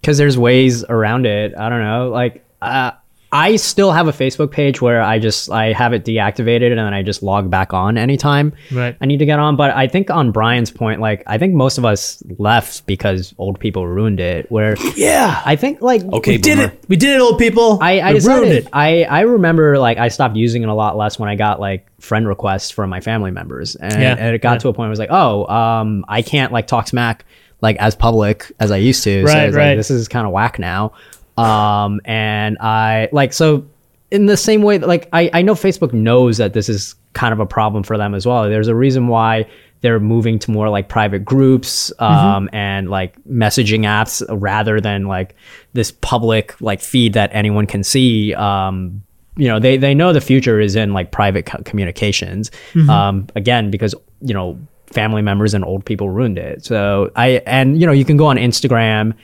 because 0.00 0.18
there's 0.18 0.38
ways 0.38 0.84
around 0.84 1.26
it. 1.26 1.56
I 1.56 1.68
don't 1.68 1.82
know. 1.82 2.10
Like, 2.10 2.44
uh, 2.62 2.92
I 3.32 3.56
still 3.56 3.92
have 3.92 4.08
a 4.08 4.12
Facebook 4.12 4.50
page 4.50 4.80
where 4.80 5.02
I 5.02 5.18
just 5.18 5.50
I 5.50 5.72
have 5.72 5.92
it 5.92 6.04
deactivated 6.04 6.70
and 6.70 6.78
then 6.78 6.94
I 6.94 7.02
just 7.02 7.22
log 7.22 7.50
back 7.50 7.74
on 7.74 7.98
anytime 7.98 8.52
Right. 8.72 8.96
I 9.00 9.06
need 9.06 9.18
to 9.18 9.26
get 9.26 9.38
on. 9.38 9.56
But 9.56 9.72
I 9.72 9.88
think 9.88 10.10
on 10.10 10.30
Brian's 10.32 10.70
point, 10.70 11.00
like 11.00 11.22
I 11.26 11.36
think 11.38 11.54
most 11.54 11.76
of 11.78 11.84
us 11.84 12.22
left 12.38 12.86
because 12.86 13.34
old 13.38 13.58
people 13.58 13.86
ruined 13.86 14.20
it. 14.20 14.50
Where 14.50 14.76
Yeah. 14.94 15.42
I 15.44 15.56
think 15.56 15.82
like 15.82 16.02
Okay, 16.04 16.32
we 16.32 16.38
did 16.38 16.58
it. 16.58 16.84
We 16.88 16.96
did 16.96 17.14
it, 17.16 17.20
old 17.20 17.38
people. 17.38 17.78
I, 17.82 18.00
I 18.00 18.12
we 18.14 18.20
ruined 18.20 18.52
it. 18.52 18.68
I, 18.72 19.04
I 19.04 19.20
remember 19.22 19.78
like 19.78 19.98
I 19.98 20.08
stopped 20.08 20.36
using 20.36 20.62
it 20.62 20.68
a 20.68 20.74
lot 20.74 20.96
less 20.96 21.18
when 21.18 21.28
I 21.28 21.34
got 21.34 21.60
like 21.60 21.86
friend 22.00 22.28
requests 22.28 22.70
from 22.70 22.90
my 22.90 23.00
family 23.00 23.30
members. 23.30 23.74
And, 23.76 23.92
Yeah, 24.00 24.16
and 24.18 24.34
it 24.34 24.40
got 24.40 24.52
yeah. 24.52 24.58
to 24.58 24.68
a 24.68 24.72
point 24.72 24.78
where 24.78 24.86
I 24.88 24.90
was 24.90 24.98
like, 24.98 25.10
oh, 25.10 25.46
um, 25.46 26.04
I 26.08 26.22
can't 26.22 26.52
like 26.52 26.66
talk 26.66 26.88
smack 26.88 27.24
like 27.62 27.76
as 27.78 27.94
public 27.94 28.52
as 28.60 28.70
I 28.70 28.76
used 28.76 29.02
to. 29.04 29.26
so 29.26 29.32
Right, 29.32 29.48
it's 29.48 29.56
right. 29.56 29.68
like 29.70 29.78
this 29.78 29.90
is 29.90 30.08
kind 30.08 30.26
of 30.26 30.32
whack 30.32 30.58
now. 30.58 30.92
Um, 31.38 32.00
and 32.04 32.56
I 32.60 33.08
like 33.12 33.32
so 33.32 33.66
in 34.10 34.26
the 34.26 34.36
same 34.36 34.62
way 34.62 34.78
that 34.78 34.86
like 34.86 35.08
I, 35.12 35.30
I 35.32 35.42
know 35.42 35.54
Facebook 35.54 35.92
knows 35.92 36.38
that 36.38 36.52
this 36.52 36.68
is 36.68 36.94
kind 37.12 37.32
of 37.32 37.40
a 37.40 37.46
problem 37.46 37.82
for 37.82 37.96
them 37.96 38.14
as 38.14 38.26
well. 38.26 38.48
There's 38.48 38.68
a 38.68 38.74
reason 38.74 39.08
why 39.08 39.46
they're 39.80 40.00
moving 40.00 40.38
to 40.38 40.50
more 40.50 40.68
like 40.68 40.88
private 40.88 41.24
groups 41.24 41.92
um, 41.98 42.48
and 42.52 42.88
like 42.88 43.22
messaging 43.24 43.80
apps 43.80 44.24
rather 44.40 44.80
than 44.80 45.06
like 45.06 45.34
this 45.74 45.92
public 45.92 46.58
like 46.60 46.80
feed 46.80 47.12
that 47.12 47.30
anyone 47.32 47.66
can 47.66 47.84
see. 47.84 48.34
Um, 48.34 49.02
you 49.36 49.48
know, 49.48 49.60
they 49.60 49.76
they 49.76 49.94
know 49.94 50.12
the 50.12 50.20
future 50.20 50.60
is 50.60 50.76
in 50.76 50.92
like 50.92 51.12
private 51.12 51.46
co- 51.46 51.62
communications. 51.62 52.50
Um, 52.88 53.26
again, 53.34 53.70
because 53.70 53.94
you 54.22 54.32
know 54.32 54.58
family 54.86 55.20
members 55.20 55.52
and 55.52 55.64
old 55.64 55.84
people 55.84 56.08
ruined 56.08 56.38
it. 56.38 56.64
So 56.64 57.10
I 57.16 57.42
and 57.46 57.78
you 57.80 57.86
know 57.86 57.92
you 57.92 58.04
can 58.04 58.16
go 58.16 58.26
on 58.26 58.36
Instagram 58.36 59.14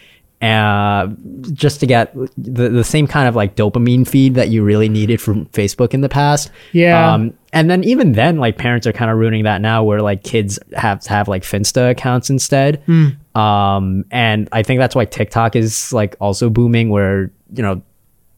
uh, 0.43 1.07
just 1.53 1.81
to 1.81 1.87
get 1.87 2.13
the, 2.37 2.69
the 2.69 2.85
same 2.85 3.07
kind 3.07 3.29
of 3.29 3.37
like 3.37 3.55
dopamine 3.55 4.07
feed 4.07 4.35
that 4.35 4.49
you 4.49 4.65
really 4.65 4.89
needed 4.89 5.21
from 5.21 5.47
Facebook 5.47 5.95
in 5.95 6.01
the 6.01 6.09
past. 6.09 6.51
Yeah. 6.73 7.13
Um, 7.15 7.33
and 7.53 7.71
then 7.71 7.85
even 7.85 8.13
then, 8.13 8.39
like 8.39 8.59
parents 8.59 8.87
are 8.87 8.93
kind 8.93 9.11
of 9.11 9.19
ruining 9.19 9.45
that 9.45 9.61
now, 9.61 9.85
where 9.85 10.01
like 10.01 10.23
kids 10.25 10.59
have 10.75 11.01
to 11.01 11.11
have 11.11 11.29
like 11.29 11.43
Finsta 11.43 11.91
accounts 11.91 12.29
instead. 12.31 12.83
Hmm. 12.87 13.09
Um, 13.39 14.05
and 14.11 14.49
I 14.53 14.63
think 14.63 14.79
that's 14.81 14.95
why 14.95 15.05
TikTok 15.05 15.55
is 15.57 15.93
like 15.93 16.17
also 16.21 16.51
booming, 16.51 16.91
where 16.91 17.31
you 17.55 17.63
know 17.63 17.83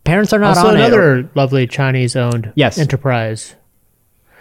parents 0.05 0.33
are 0.33 0.39
not 0.39 0.57
also 0.57 0.69
on 0.69 0.77
it. 0.77 0.81
another 0.81 1.31
lovely 1.35 1.67
Chinese-owned 1.67 2.53
Yes. 2.55 2.77
enterprise. 2.79 3.55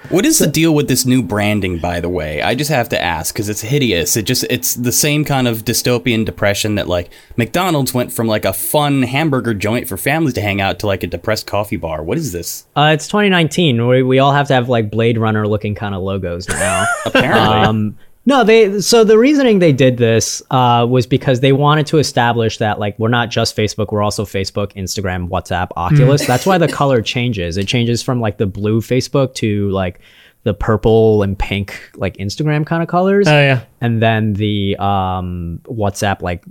What 0.10 0.26
is 0.26 0.38
the 0.40 0.48
deal 0.48 0.76
with 0.76 0.88
this 0.88 1.06
new 1.06 1.24
branding, 1.24 1.80
by 1.80 2.00
the 2.00 2.10
way? 2.10 2.42
I 2.42 2.56
just 2.56 2.70
have 2.70 2.90
to 2.90 3.02
ask 3.02 3.34
because 3.34 3.50
it's 3.50 3.62
hideous. 3.62 4.16
It 4.16 4.24
just 4.24 4.46
it's 4.50 4.76
the 4.76 4.92
same 4.92 5.26
kind 5.26 5.48
of 5.48 5.66
dystopian 5.66 6.26
depression 6.26 6.76
that 6.76 6.88
like 6.88 7.10
McDonald's 7.38 7.94
went 7.94 8.12
from 8.12 8.28
like 8.28 8.46
a 8.46 8.54
fun 8.54 9.04
hamburger 9.04 9.54
joint 9.54 9.88
for 9.88 9.98
families 9.98 10.34
to 10.36 10.42
hang 10.42 10.62
out 10.62 10.80
to 10.80 10.88
like 10.88 11.04
a 11.04 11.08
depressed 11.08 11.48
coffee 11.48 11.78
bar. 11.78 12.04
What 12.04 12.18
is 12.18 12.32
this? 12.32 12.66
Uh, 12.76 12.92
it's 12.94 13.08
2019. 13.08 13.88
We, 13.88 14.04
we 14.04 14.20
all 14.20 14.34
have 14.34 14.48
to 14.50 14.54
have 14.54 14.70
like 14.70 14.92
Blade 14.92 15.18
Runner 15.18 15.48
looking 15.48 15.74
kind 15.74 15.96
of 15.96 16.02
logos 16.02 16.48
now. 16.50 16.86
Apparently. 17.06 17.40
um, 17.42 17.98
no, 18.26 18.44
they. 18.44 18.80
So 18.80 19.04
the 19.04 19.18
reasoning 19.18 19.60
they 19.60 19.74
did 19.74 19.98
this 19.98 20.42
uh, 20.50 20.86
was 20.90 21.06
because 21.06 21.42
they 21.42 21.52
wanted 21.52 21.88
to 21.88 21.98
establish 21.98 22.58
that 22.60 22.80
like 22.80 22.98
we're 22.98 23.10
not 23.10 23.30
just 23.30 23.56
Facebook, 23.56 23.92
we're 23.92 24.02
also 24.02 24.24
Facebook, 24.26 24.74
Instagram, 24.74 25.28
WhatsApp, 25.30 25.70
Oculus. 25.76 26.26
That's 26.28 26.46
why 26.46 26.58
the 26.58 26.68
color 26.70 27.02
changes. 27.02 27.58
It 27.58 27.68
changes 27.68 28.02
from 28.02 28.22
like 28.22 28.38
the 28.38 28.48
blue 28.48 28.80
Facebook 28.82 29.34
to 29.36 29.70
like 29.72 30.00
the 30.44 30.54
purple 30.54 31.24
and 31.24 31.38
pink 31.38 31.92
like 31.96 32.18
Instagram 32.18 32.66
kind 32.66 32.82
of 32.82 32.90
colors. 32.90 33.28
Oh 33.28 33.40
yeah. 33.40 33.64
and 33.82 34.02
then 34.02 34.34
the 34.34 34.76
um, 34.78 35.60
WhatsApp 35.66 36.22
like 36.22 36.44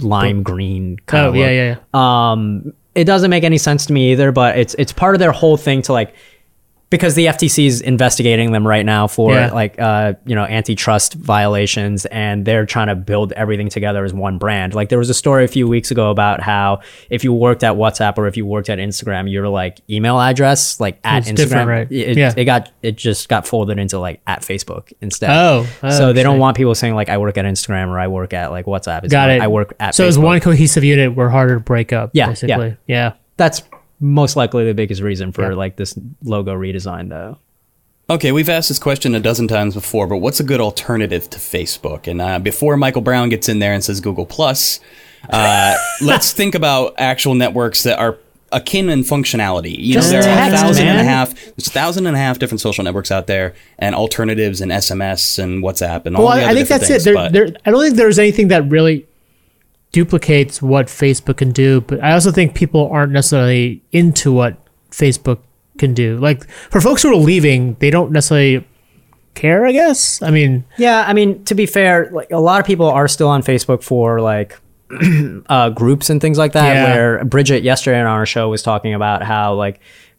lime 0.00 0.42
green 0.42 0.96
kind 1.06 1.26
Oh 1.26 1.28
of 1.30 1.36
yeah, 1.36 1.50
yeah, 1.50 1.76
yeah. 1.94 2.26
um 2.32 2.72
it 2.96 3.04
doesn't 3.04 3.30
make 3.30 3.44
any 3.44 3.58
sense 3.58 3.86
to 3.86 3.92
me 3.92 4.10
either 4.10 4.32
but 4.32 4.58
it's 4.58 4.74
it's 4.74 4.92
part 4.92 5.14
of 5.14 5.20
their 5.20 5.30
whole 5.30 5.56
thing 5.56 5.82
to 5.82 5.92
like 5.92 6.14
because 6.94 7.14
the 7.16 7.26
FTC 7.26 7.66
is 7.66 7.80
investigating 7.80 8.52
them 8.52 8.66
right 8.66 8.86
now 8.86 9.06
for 9.06 9.32
Yeah. 9.32 9.52
like 9.52 9.80
uh 9.80 10.14
you 10.24 10.34
know 10.34 10.44
antitrust 10.44 11.14
violations 11.14 12.06
and 12.06 12.44
they're 12.44 12.66
trying 12.66 12.86
to 12.86 12.94
build 12.94 13.32
everything 13.32 13.68
together 13.68 14.04
as 14.04 14.14
one 14.14 14.38
brand. 14.38 14.74
Like 14.74 14.88
there 14.88 14.98
was 14.98 15.10
a 15.10 15.14
story 15.14 15.44
a 15.44 15.48
few 15.48 15.66
weeks 15.66 15.90
ago 15.90 16.10
about 16.10 16.40
how 16.40 16.80
if 17.10 17.24
you 17.24 17.32
worked 17.32 17.64
at 17.64 17.74
WhatsApp 17.74 18.16
or 18.18 18.26
if 18.26 18.36
you 18.36 18.46
worked 18.46 18.68
at 18.68 18.78
Instagram, 18.78 19.30
your 19.30 19.48
like 19.48 19.80
email 19.90 20.20
address 20.20 20.78
like 20.78 20.98
at 21.04 21.24
Instagram, 21.24 21.66
right? 21.66 21.90
it, 21.90 22.16
Yeah. 22.16 22.32
it 22.36 22.44
got 22.44 22.70
it 22.82 22.96
just 22.96 23.28
got 23.28 23.46
folded 23.46 23.78
into 23.78 23.98
like 23.98 24.20
at 24.26 24.42
Facebook 24.42 24.92
instead. 25.00 25.30
Oh, 25.30 25.66
oh, 25.82 25.90
so 25.90 26.12
they 26.12 26.22
don't 26.22 26.38
want 26.38 26.56
people 26.56 26.74
saying 26.74 26.94
like 26.94 27.08
I 27.08 27.18
work 27.18 27.36
at 27.38 27.44
Instagram 27.44 27.88
or 27.88 27.98
I 27.98 28.06
work 28.06 28.32
at 28.32 28.50
like 28.52 28.66
WhatsApp. 28.66 29.04
It's 29.04 29.12
Got 29.12 29.28
like, 29.28 29.40
it. 29.40 29.42
I 29.42 29.48
work 29.48 29.74
at 29.80 29.94
So 29.94 30.06
it's 30.06 30.16
Facebook. 30.16 30.22
one 30.22 30.40
cohesive 30.40 30.84
unit. 30.84 31.14
We're 31.16 31.28
harder 31.28 31.54
to 31.54 31.60
break 31.60 31.92
up. 31.92 32.10
Yeah, 32.12 32.24
yeah. 32.24 32.28
basically. 32.30 32.76
Yeah. 32.86 33.12
That's 33.36 33.62
most 34.00 34.36
likely 34.36 34.64
the 34.64 34.74
biggest 34.74 35.00
reason 35.02 35.32
for 35.32 35.54
like 35.54 35.76
this 35.76 35.98
logo 36.22 36.54
redesign 36.54 37.08
though. 37.08 37.38
Okay, 38.10 38.32
we've 38.32 38.50
asked 38.50 38.68
this 38.68 38.78
question 38.78 39.14
a 39.14 39.20
dozen 39.20 39.48
times 39.48 39.74
before, 39.74 40.06
but 40.06 40.18
what's 40.18 40.38
a 40.38 40.44
good 40.44 40.60
alternative 40.60 41.30
to 41.30 41.38
Facebook? 41.38 42.06
And 42.06 42.20
uh, 42.20 42.38
before 42.38 42.76
Michael 42.76 43.00
Brown 43.00 43.30
gets 43.30 43.48
in 43.48 43.60
there 43.60 43.72
and 43.72 43.82
says 43.82 44.00
Google 44.02 44.26
Plus, 44.26 44.78
uh, 45.30 45.74
let's 46.02 46.32
think 46.32 46.54
about 46.54 46.94
actual 46.98 47.34
networks 47.34 47.82
that 47.84 47.98
are 47.98 48.18
akin 48.52 48.90
in 48.90 49.00
functionality. 49.00 49.74
You 49.78 49.94
Just 49.94 50.12
know, 50.12 50.20
there 50.20 50.30
are 50.30 50.32
a 50.34 50.50
text, 50.50 50.62
thousand 50.62 50.86
and 50.86 51.00
a 51.00 51.04
half, 51.04 51.34
there's 51.34 51.66
a 51.66 51.70
thousand 51.70 52.06
and 52.06 52.14
a 52.14 52.18
half 52.18 52.38
different 52.38 52.60
social 52.60 52.84
networks 52.84 53.10
out 53.10 53.26
there, 53.26 53.54
and 53.78 53.94
alternatives 53.94 54.60
and 54.60 54.70
SMS 54.70 55.42
and 55.42 55.62
WhatsApp 55.64 56.04
and 56.04 56.14
all 56.14 56.26
Well, 56.26 56.36
the 56.36 56.42
I, 56.42 56.44
other 56.44 56.50
I 56.50 56.54
think 56.56 56.68
that's 56.68 56.86
things. 56.88 57.06
it. 57.06 57.14
There, 57.14 57.30
there, 57.48 57.56
I 57.64 57.70
don't 57.70 57.82
think 57.82 57.96
there's 57.96 58.18
anything 58.18 58.48
that 58.48 58.68
really 58.68 59.06
duplicates 59.94 60.60
what 60.60 60.86
Facebook 60.88 61.36
can 61.36 61.52
do, 61.52 61.80
but 61.82 62.02
I 62.02 62.12
also 62.14 62.32
think 62.32 62.54
people 62.56 62.90
aren't 62.90 63.12
necessarily 63.12 63.80
into 63.92 64.32
what 64.32 64.56
Facebook 64.90 65.38
can 65.78 65.94
do. 65.94 66.18
Like 66.18 66.48
for 66.50 66.80
folks 66.80 67.02
who 67.04 67.10
are 67.12 67.16
leaving, 67.16 67.76
they 67.78 67.90
don't 67.90 68.10
necessarily 68.10 68.66
care. 69.34 69.64
I 69.64 69.70
guess. 69.70 70.20
I 70.20 70.30
mean, 70.32 70.64
Yeah, 70.78 71.04
I 71.06 71.12
mean 71.12 71.44
to 71.44 71.54
be 71.54 71.64
fair, 71.66 72.10
like 72.10 72.32
a 72.32 72.40
lot 72.40 72.58
of 72.58 72.66
people 72.66 72.86
are 72.86 73.06
still 73.06 73.28
on 73.28 73.42
Facebook 73.44 73.84
for 73.84 74.20
like 74.20 74.58
uh, 75.48 75.70
groups 75.70 76.10
and 76.10 76.20
things 76.20 76.38
like 76.38 76.54
that. 76.54 76.74
Yeah. 76.74 76.94
Where 76.94 77.24
Bridget 77.24 77.62
yesterday 77.62 78.00
on 78.00 78.06
our 78.06 78.26
show 78.26 78.48
was 78.48 78.64
talking 78.64 78.94
about 78.94 79.22
how 79.22 79.54
like 79.54 79.78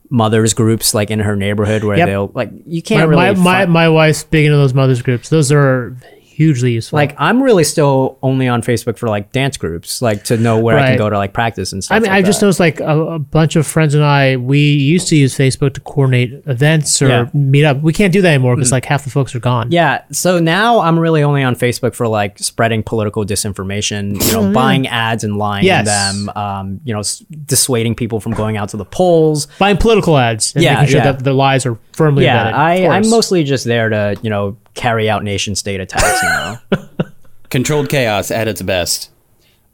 mothers 0.09 0.53
groups 0.53 0.93
like 0.93 1.09
in 1.11 1.19
her 1.19 1.35
neighborhood 1.35 1.83
where 1.83 1.97
Yep. 1.97 2.07
they'll 2.07 2.31
like 2.33 2.49
you 2.65 2.81
can't 2.81 3.09
really 3.09 3.33
my, 3.33 3.33
my, 3.33 3.65
my 3.65 3.89
wife's 3.89 4.23
big 4.23 4.45
into 4.45 4.55
those 4.57 4.73
mothers 4.73 5.01
groups. 5.01 5.27
Those 5.27 5.51
are 5.51 5.97
hugely 6.35 6.73
useful. 6.73 6.97
like 6.97 7.15
I'm 7.17 7.41
really 7.41 7.63
still 7.63 8.17
only 8.21 8.47
on 8.47 8.61
Facebook 8.61 8.97
for 8.97 9.07
like 9.07 9.31
dance 9.31 9.55
groups, 9.57 10.01
like 10.01 10.23
to 10.25 10.37
know 10.37 10.59
where 10.59 10.77
I 10.77 10.87
can 10.89 10.97
go 10.97 11.09
to 11.09 11.17
like 11.17 11.31
practice 11.33 11.71
and 11.71 11.83
stuff. 11.83 11.95
I 11.95 11.99
mean, 11.99 12.09
like 12.11 12.23
I 12.23 12.27
just 12.27 12.41
noticed 12.41 12.59
like 12.59 12.79
a, 12.81 12.99
a 13.15 13.19
bunch 13.19 13.55
of 13.55 13.65
friends 13.65 13.93
and 13.95 14.03
I, 14.03 14.35
we 14.37 14.59
used 14.59 15.07
to 15.09 15.15
use 15.15 15.35
Facebook 15.37 15.73
to 15.75 15.81
coordinate 15.81 16.43
events 16.45 17.01
or 17.01 17.07
Yeah. 17.07 17.29
meet 17.33 17.63
up. 17.63 17.81
We 17.81 17.93
can't 17.93 18.11
do 18.11 18.21
that 18.21 18.33
anymore 18.33 18.55
because 18.55 18.71
like 18.71 18.85
half 18.85 19.03
the 19.05 19.09
folks 19.09 19.33
are 19.35 19.39
gone. 19.39 19.71
Yeah, 19.71 20.03
so 20.11 20.39
now 20.39 20.79
I'm 20.81 20.99
really 20.99 21.23
only 21.23 21.41
on 21.43 21.55
Facebook 21.55 21.93
for 21.95 22.07
like 22.07 22.37
spreading 22.39 22.83
political 22.83 23.25
disinformation, 23.25 24.21
you 24.25 24.31
know, 24.33 24.51
buying 24.53 24.87
ads 24.87 25.23
and 25.23 25.37
lying 25.37 25.65
Yes. 25.65 25.85
them, 25.85 26.29
um, 26.35 26.81
you 26.83 26.93
know, 26.93 26.99
s- 26.99 27.23
dissuading 27.45 27.95
people 27.95 28.19
from 28.19 28.33
going 28.33 28.57
out 28.57 28.69
to 28.69 28.77
the 28.77 28.85
polls. 28.85 29.47
Buying 29.59 29.77
political 29.77 30.17
ads 30.17 30.53
and 30.55 30.63
Yeah, 30.63 30.75
making 30.75 30.89
sure 30.89 30.97
yeah. 30.99 31.11
that 31.13 31.23
the 31.23 31.33
lies 31.33 31.65
are 31.65 31.77
firmly 31.93 32.25
Yeah, 32.25 32.51
vetted. 32.51 32.53
I, 32.55 32.87
I'm 32.97 33.09
mostly 33.09 33.43
just 33.43 33.65
there 33.65 33.89
to, 33.89 34.17
you 34.21 34.29
know, 34.29 34.57
carry 34.75 35.09
out 35.09 35.23
nation 35.23 35.55
state 35.55 35.79
attacks 35.79 36.21
now. 36.23 36.61
Controlled 37.49 37.89
chaos 37.89 38.31
at 38.31 38.47
its 38.47 38.61
best. 38.61 39.11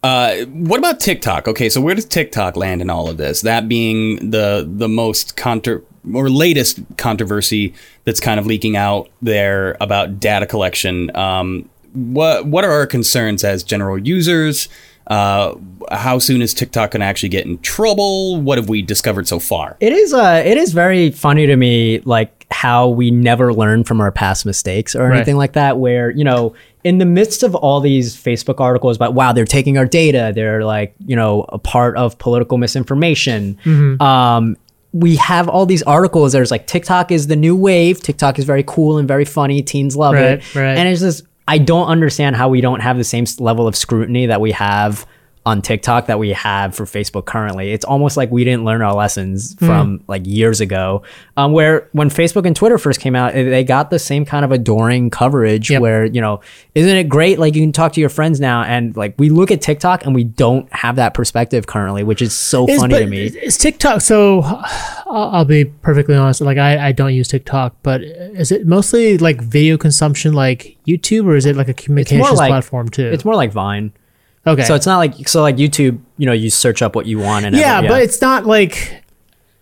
Uh, 0.04 0.46
what 0.46 0.80
about 0.80 1.00
TikTok? 1.00 1.48
Okay, 1.48 1.70
so 1.70 1.80
where 1.80 1.94
does 1.94 2.06
TikTok 2.06 2.56
land 2.56 2.82
in 2.82 2.90
all 2.90 3.08
of 3.10 3.18
this? 3.18 3.42
That 3.42 3.68
being 3.68 4.32
the 4.32 4.68
the 4.70 4.88
most 4.88 5.38
contra- 5.38 5.82
or 6.14 6.30
latest 6.30 6.80
controversy 6.98 7.74
that's 8.04 8.20
kind 8.20 8.40
of 8.40 8.48
leaking 8.48 8.76
out 8.76 9.10
there 9.22 9.78
about 9.80 10.20
data 10.20 10.48
collection. 10.48 11.16
Um, 11.16 11.70
what 11.94 12.48
what 12.48 12.64
are 12.64 12.72
our 12.72 12.88
concerns 12.88 13.44
as 13.44 13.64
general 13.64 13.98
users? 13.98 14.70
Uh, 15.08 15.56
how 15.92 16.20
soon 16.20 16.42
is 16.42 16.54
TikTok 16.54 16.92
going 16.92 17.02
to 17.02 17.06
actually 17.06 17.30
get 17.30 17.46
in 17.46 17.58
trouble? 17.60 18.42
What 18.42 18.58
have 18.58 18.70
we 18.70 18.82
discovered 18.82 19.28
so 19.28 19.40
far? 19.40 19.78
It 19.80 19.94
is 19.94 20.14
uh 20.14 20.42
it 20.44 20.58
is 20.58 20.74
very 20.74 21.12
funny 21.12 21.46
to 21.46 21.56
me 21.56 22.00
like 22.06 22.41
how 22.52 22.88
we 22.90 23.12
never 23.12 23.54
learn 23.54 23.84
from 23.84 24.02
our 24.02 24.12
past 24.12 24.46
mistakes 24.46 24.96
or 24.96 25.08
Right. 25.08 25.16
anything 25.18 25.38
like 25.38 25.54
that 25.54 25.78
where 25.78 26.12
you 26.12 26.24
know 26.24 26.54
in 26.84 26.98
the 26.98 27.06
midst 27.06 27.44
of 27.44 27.56
all 27.56 27.80
these 27.80 28.16
Facebook 28.16 28.60
articles 28.60 28.96
about 28.98 29.14
wow 29.14 29.32
they're 29.32 29.46
taking 29.46 29.78
our 29.78 29.86
data 29.86 30.32
they're 30.36 30.64
like 30.66 30.94
you 31.06 31.16
know 31.16 31.46
a 31.50 31.58
part 31.58 31.96
of 31.98 32.18
political 32.18 32.58
misinformation 32.58 33.58
Mm-hmm. 33.64 34.02
um 34.02 34.58
we 34.94 35.16
have 35.16 35.48
all 35.48 35.66
these 35.66 35.84
articles 35.84 36.34
there's 36.34 36.52
like 36.52 36.68
TikTok 36.68 37.12
is 37.12 37.28
the 37.28 37.38
new 37.38 37.56
wave 37.56 38.02
TikTok 38.02 38.38
is 38.38 38.44
very 38.46 38.64
cool 38.68 38.98
and 38.98 39.08
very 39.08 39.24
funny 39.24 39.62
teens 39.62 39.96
love 39.96 40.16
Right, 40.16 40.40
it 40.40 40.56
right. 40.56 40.78
and 40.78 40.90
it's 40.90 41.00
just 41.02 41.24
I 41.48 41.58
don't 41.58 41.88
understand 41.88 42.36
how 42.36 42.50
we 42.50 42.60
don't 42.62 42.82
have 42.82 42.98
the 42.98 43.04
same 43.06 43.26
level 43.40 43.68
of 43.68 43.76
scrutiny 43.76 44.26
that 44.26 44.42
we 44.42 44.52
have 44.52 45.06
on 45.44 45.60
TikTok 45.64 46.06
that 46.06 46.20
we 46.20 46.34
have 46.34 46.76
for 46.76 46.86
Facebook 46.86 47.26
currently. 47.26 47.72
It's 47.72 47.84
almost 47.84 48.16
like 48.16 48.30
we 48.30 48.44
didn't 48.44 48.64
learn 48.64 48.84
our 48.84 48.94
lessons 48.94 49.56
from 49.56 50.04
like 50.08 50.22
years 50.26 50.62
ago. 50.62 51.02
Um, 51.36 51.52
where 51.52 51.90
when 51.94 52.10
Facebook 52.12 52.46
and 52.46 52.56
Twitter 52.56 52.78
first 52.78 53.00
came 53.00 53.16
out, 53.16 53.34
they 53.34 53.64
got 53.64 53.90
the 53.90 53.98
same 53.98 54.24
kind 54.24 54.46
of 54.46 54.52
adoring 54.52 55.10
coverage 55.10 55.72
Yep. 55.72 55.82
where, 55.82 56.06
you 56.06 56.22
know, 56.22 56.42
isn't 56.76 56.96
it 56.96 57.10
great? 57.10 57.40
Like 57.40 57.56
you 57.56 57.62
can 57.64 57.72
talk 57.72 57.94
to 57.94 58.00
your 58.00 58.10
friends 58.10 58.40
now. 58.40 58.62
And 58.62 58.96
like 58.96 59.16
we 59.18 59.30
look 59.32 59.50
at 59.50 59.62
TikTok 59.62 60.06
and 60.06 60.14
we 60.14 60.24
don't 60.26 60.72
have 60.72 60.98
that 60.98 61.16
perspective 61.16 61.66
currently, 61.66 62.04
which 62.04 62.22
is 62.22 62.34
so 62.34 62.68
Is- 62.70 62.80
funny 62.80 63.00
to 63.00 63.08
me. 63.08 63.24
Is 63.26 63.58
TikTok 63.58 64.02
so? 64.02 64.42
I'll, 64.44 65.30
I'll 65.38 65.46
be 65.46 65.66
perfectly 65.66 66.16
honest. 66.16 66.42
Like 66.42 66.60
I, 66.60 66.90
I 66.90 66.92
don't 66.92 67.16
use 67.16 67.28
TikTok, 67.28 67.76
but 67.82 68.02
is 68.04 68.52
it 68.52 68.68
mostly 68.68 69.18
like 69.18 69.42
video 69.42 69.76
consumption, 69.78 70.34
like 70.34 70.78
YouTube, 70.88 71.26
or 71.26 71.36
is 71.36 71.48
it 71.48 71.56
like 71.56 71.68
a 71.68 71.74
communications 71.74 72.38
like- 72.38 72.50
platform 72.52 72.90
too? 72.90 73.08
It's 73.08 73.26
more 73.26 73.36
like 73.36 73.52
Vine. 73.52 73.92
Okay. 74.48 74.64
So 74.64 74.76
it's 74.76 74.86
not 74.86 74.98
like 74.98 75.28
so 75.28 75.42
like 75.42 75.58
YouTube, 75.58 76.00
you 76.18 76.26
know, 76.26 76.32
you 76.34 76.50
search 76.50 76.82
up 76.82 76.96
what 76.96 77.06
you 77.06 77.20
want 77.20 77.46
and 77.46 77.56
yeah, 77.56 77.78
every- 77.78 77.90
but 77.90 78.02
it's 78.02 78.22
not 78.22 78.46
like. 78.46 79.04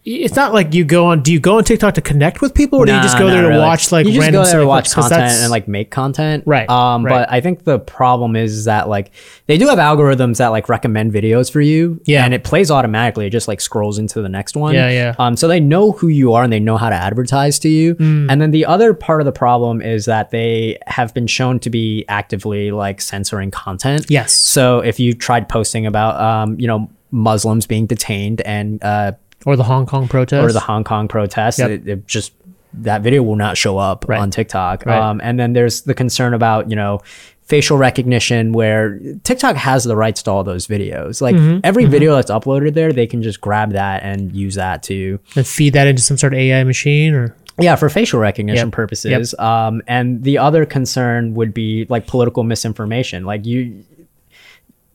It's 0.05 0.35
not 0.35 0.53
like 0.53 0.73
you 0.73 0.85
go 0.85 1.07
on. 1.07 1.21
Do 1.23 1.31
you 1.33 1.41
go 1.41 1.57
on 1.57 1.65
TikTok 1.65 1.95
to 1.95 2.01
connect 2.01 2.41
with 2.41 2.53
people, 2.55 2.79
or 2.79 2.85
do 2.85 2.93
you 2.95 3.01
just 3.01 3.17
go 3.19 3.27
there 3.27 3.41
to 3.41 3.47
really. 3.49 3.59
watch 3.59 3.91
like 3.91 4.05
you 4.05 4.13
just 4.13 4.21
random 4.23 4.43
go 4.43 4.49
there 4.49 4.61
to 4.61 4.65
watch 4.65 4.91
content 4.91 5.21
and 5.41 5.51
like 5.51 5.67
make 5.67 5.91
content 5.91 6.43
Right, 6.47 6.69
um 6.69 7.05
right. 7.05 7.11
but 7.27 7.31
i 7.31 7.41
think 7.41 7.63
the 7.65 7.79
problem 7.79 8.35
is 8.35 8.65
that 8.65 8.87
like 8.87 9.11
they 9.47 9.57
do 9.57 9.67
have 9.67 9.77
algorithms 9.77 10.37
that 10.37 10.47
like 10.49 10.69
recommend 10.69 11.11
videos 11.11 11.51
for 11.51 11.59
you 11.61 11.99
Yeah. 12.05 12.23
and 12.23 12.33
it 12.33 12.43
plays 12.43 12.71
automatically 12.71 13.27
it 13.27 13.31
just 13.31 13.47
like 13.47 13.59
scrolls 13.61 13.99
into 13.99 14.21
the 14.21 14.29
next 14.29 14.55
one 14.55 14.73
Yeah, 14.73 14.89
yeah. 14.89 15.15
um 15.19 15.35
so 15.35 15.47
they 15.47 15.59
know 15.59 15.91
who 15.91 16.07
you 16.07 16.33
are 16.33 16.43
and 16.43 16.51
they 16.53 16.59
know 16.61 16.77
how 16.77 16.89
to 16.89 16.95
advertise 16.95 17.59
to 17.59 17.69
you 17.69 17.95
Mm. 17.95 18.31
and 18.31 18.41
then 18.41 18.51
the 18.51 18.65
other 18.65 18.93
part 18.93 19.19
of 19.21 19.25
the 19.25 19.31
problem 19.33 19.81
is 19.81 20.05
that 20.05 20.29
they 20.31 20.77
have 20.87 21.13
been 21.13 21.27
shown 21.27 21.59
to 21.59 21.69
be 21.69 22.05
actively 22.07 22.71
like 22.71 23.01
censoring 23.01 23.51
content 23.51 24.05
Yes. 24.09 24.31
so 24.33 24.79
if 24.79 24.99
you 24.99 25.13
tried 25.13 25.49
posting 25.49 25.85
about 25.85 26.19
um 26.21 26.59
you 26.59 26.67
know 26.67 26.89
muslims 27.11 27.65
being 27.65 27.85
detained 27.85 28.39
and 28.41 28.81
uh 28.83 29.11
or 29.45 29.55
the 29.55 29.63
Hong 29.63 29.85
Kong 29.85 30.07
protest, 30.07 30.43
or 30.43 30.51
the 30.51 30.59
Hong 30.59 30.83
Kong 30.83 31.07
protests. 31.07 31.59
Yep. 31.59 31.69
It, 31.71 31.87
it 31.87 32.07
just 32.07 32.33
that 32.73 33.01
video 33.01 33.23
will 33.23 33.35
not 33.35 33.57
show 33.57 33.77
up 33.77 34.05
Right. 34.07 34.19
on 34.19 34.29
TikTok. 34.31 34.85
Right. 34.85 34.97
Um, 34.99 35.19
and 35.23 35.39
then 35.39 35.53
there's 35.53 35.81
the 35.81 35.93
concern 35.95 36.33
about 36.33 36.69
you 36.69 36.75
know 36.75 37.01
facial 37.43 37.77
recognition, 37.77 38.51
where 38.51 38.99
TikTok 39.23 39.55
has 39.55 39.83
the 39.83 39.95
rights 39.95 40.21
to 40.23 40.31
all 40.31 40.43
those 40.43 40.67
videos. 40.67 41.19
Like 41.19 41.35
Mm-hmm. 41.35 41.61
every 41.63 41.85
video 41.85 42.15
that's 42.15 42.29
uploaded 42.29 42.75
there, 42.75 42.91
they 42.93 43.07
can 43.07 43.23
just 43.23 43.41
grab 43.41 43.71
that 43.71 44.03
and 44.03 44.35
use 44.35 44.55
that 44.55 44.83
to 44.83 45.19
and 45.35 45.47
feed 45.47 45.73
that 45.73 45.87
into 45.87 46.01
some 46.03 46.17
sort 46.17 46.33
of 46.33 46.39
AI 46.39 46.63
machine, 46.63 47.13
or 47.15 47.35
yeah 47.57 47.75
for 47.75 47.89
facial 47.89 48.19
recognition 48.19 48.67
Yep. 48.67 48.73
purposes. 48.73 49.33
Um, 49.39 49.81
and 49.87 50.23
the 50.23 50.37
other 50.37 50.65
concern 50.67 51.33
would 51.33 51.53
be 51.53 51.85
like 51.89 52.05
political 52.05 52.43
misinformation. 52.43 53.25
Like 53.25 53.45
you. 53.47 53.83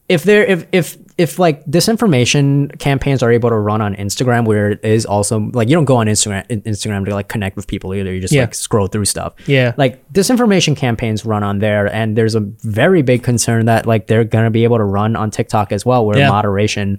If 0.09 0.23
there, 0.25 0.45
if 0.45 0.67
if 0.71 0.99
if 1.17 1.39
like 1.39 1.65
disinformation 1.67 2.77
campaigns 2.79 3.23
are 3.23 3.31
able 3.31 3.49
to 3.51 3.57
run 3.57 3.81
on 3.81 3.95
Instagram, 3.95 4.47
where 4.47 4.73
it 4.73 4.85
is 4.85 5.07
also 5.07 5.39
like 5.53 5.69
you 5.69 5.75
don't 5.77 5.85
go 5.85 5.97
on 5.97 6.07
Instagram 6.09 6.45
Instagram 6.49 7.05
to 7.05 7.15
like 7.15 7.29
connect 7.29 7.55
with 7.57 7.67
people 7.69 7.95
either. 7.95 8.13
You 8.13 8.21
just 8.21 8.35
Yeah. 8.35 8.43
like 8.43 8.55
scroll 8.55 8.89
through 8.89 9.05
stuff. 9.05 9.35
Yeah. 9.47 9.75
Like 9.77 10.05
disinformation 10.13 10.77
campaigns 10.77 11.25
run 11.25 11.43
on 11.45 11.61
there, 11.61 11.87
and 11.95 12.17
there's 12.17 12.35
a 12.35 12.41
very 12.41 13.03
big 13.03 13.23
concern 13.23 13.67
that 13.67 13.87
like 13.87 14.09
they're 14.09 14.25
gonna 14.25 14.51
be 14.51 14.65
able 14.65 14.79
to 14.79 14.85
run 14.85 15.15
on 15.15 15.31
TikTok 15.31 15.71
as 15.71 15.87
well, 15.87 16.05
where 16.05 16.19
Yeah. 16.19 16.31
moderation 16.31 16.99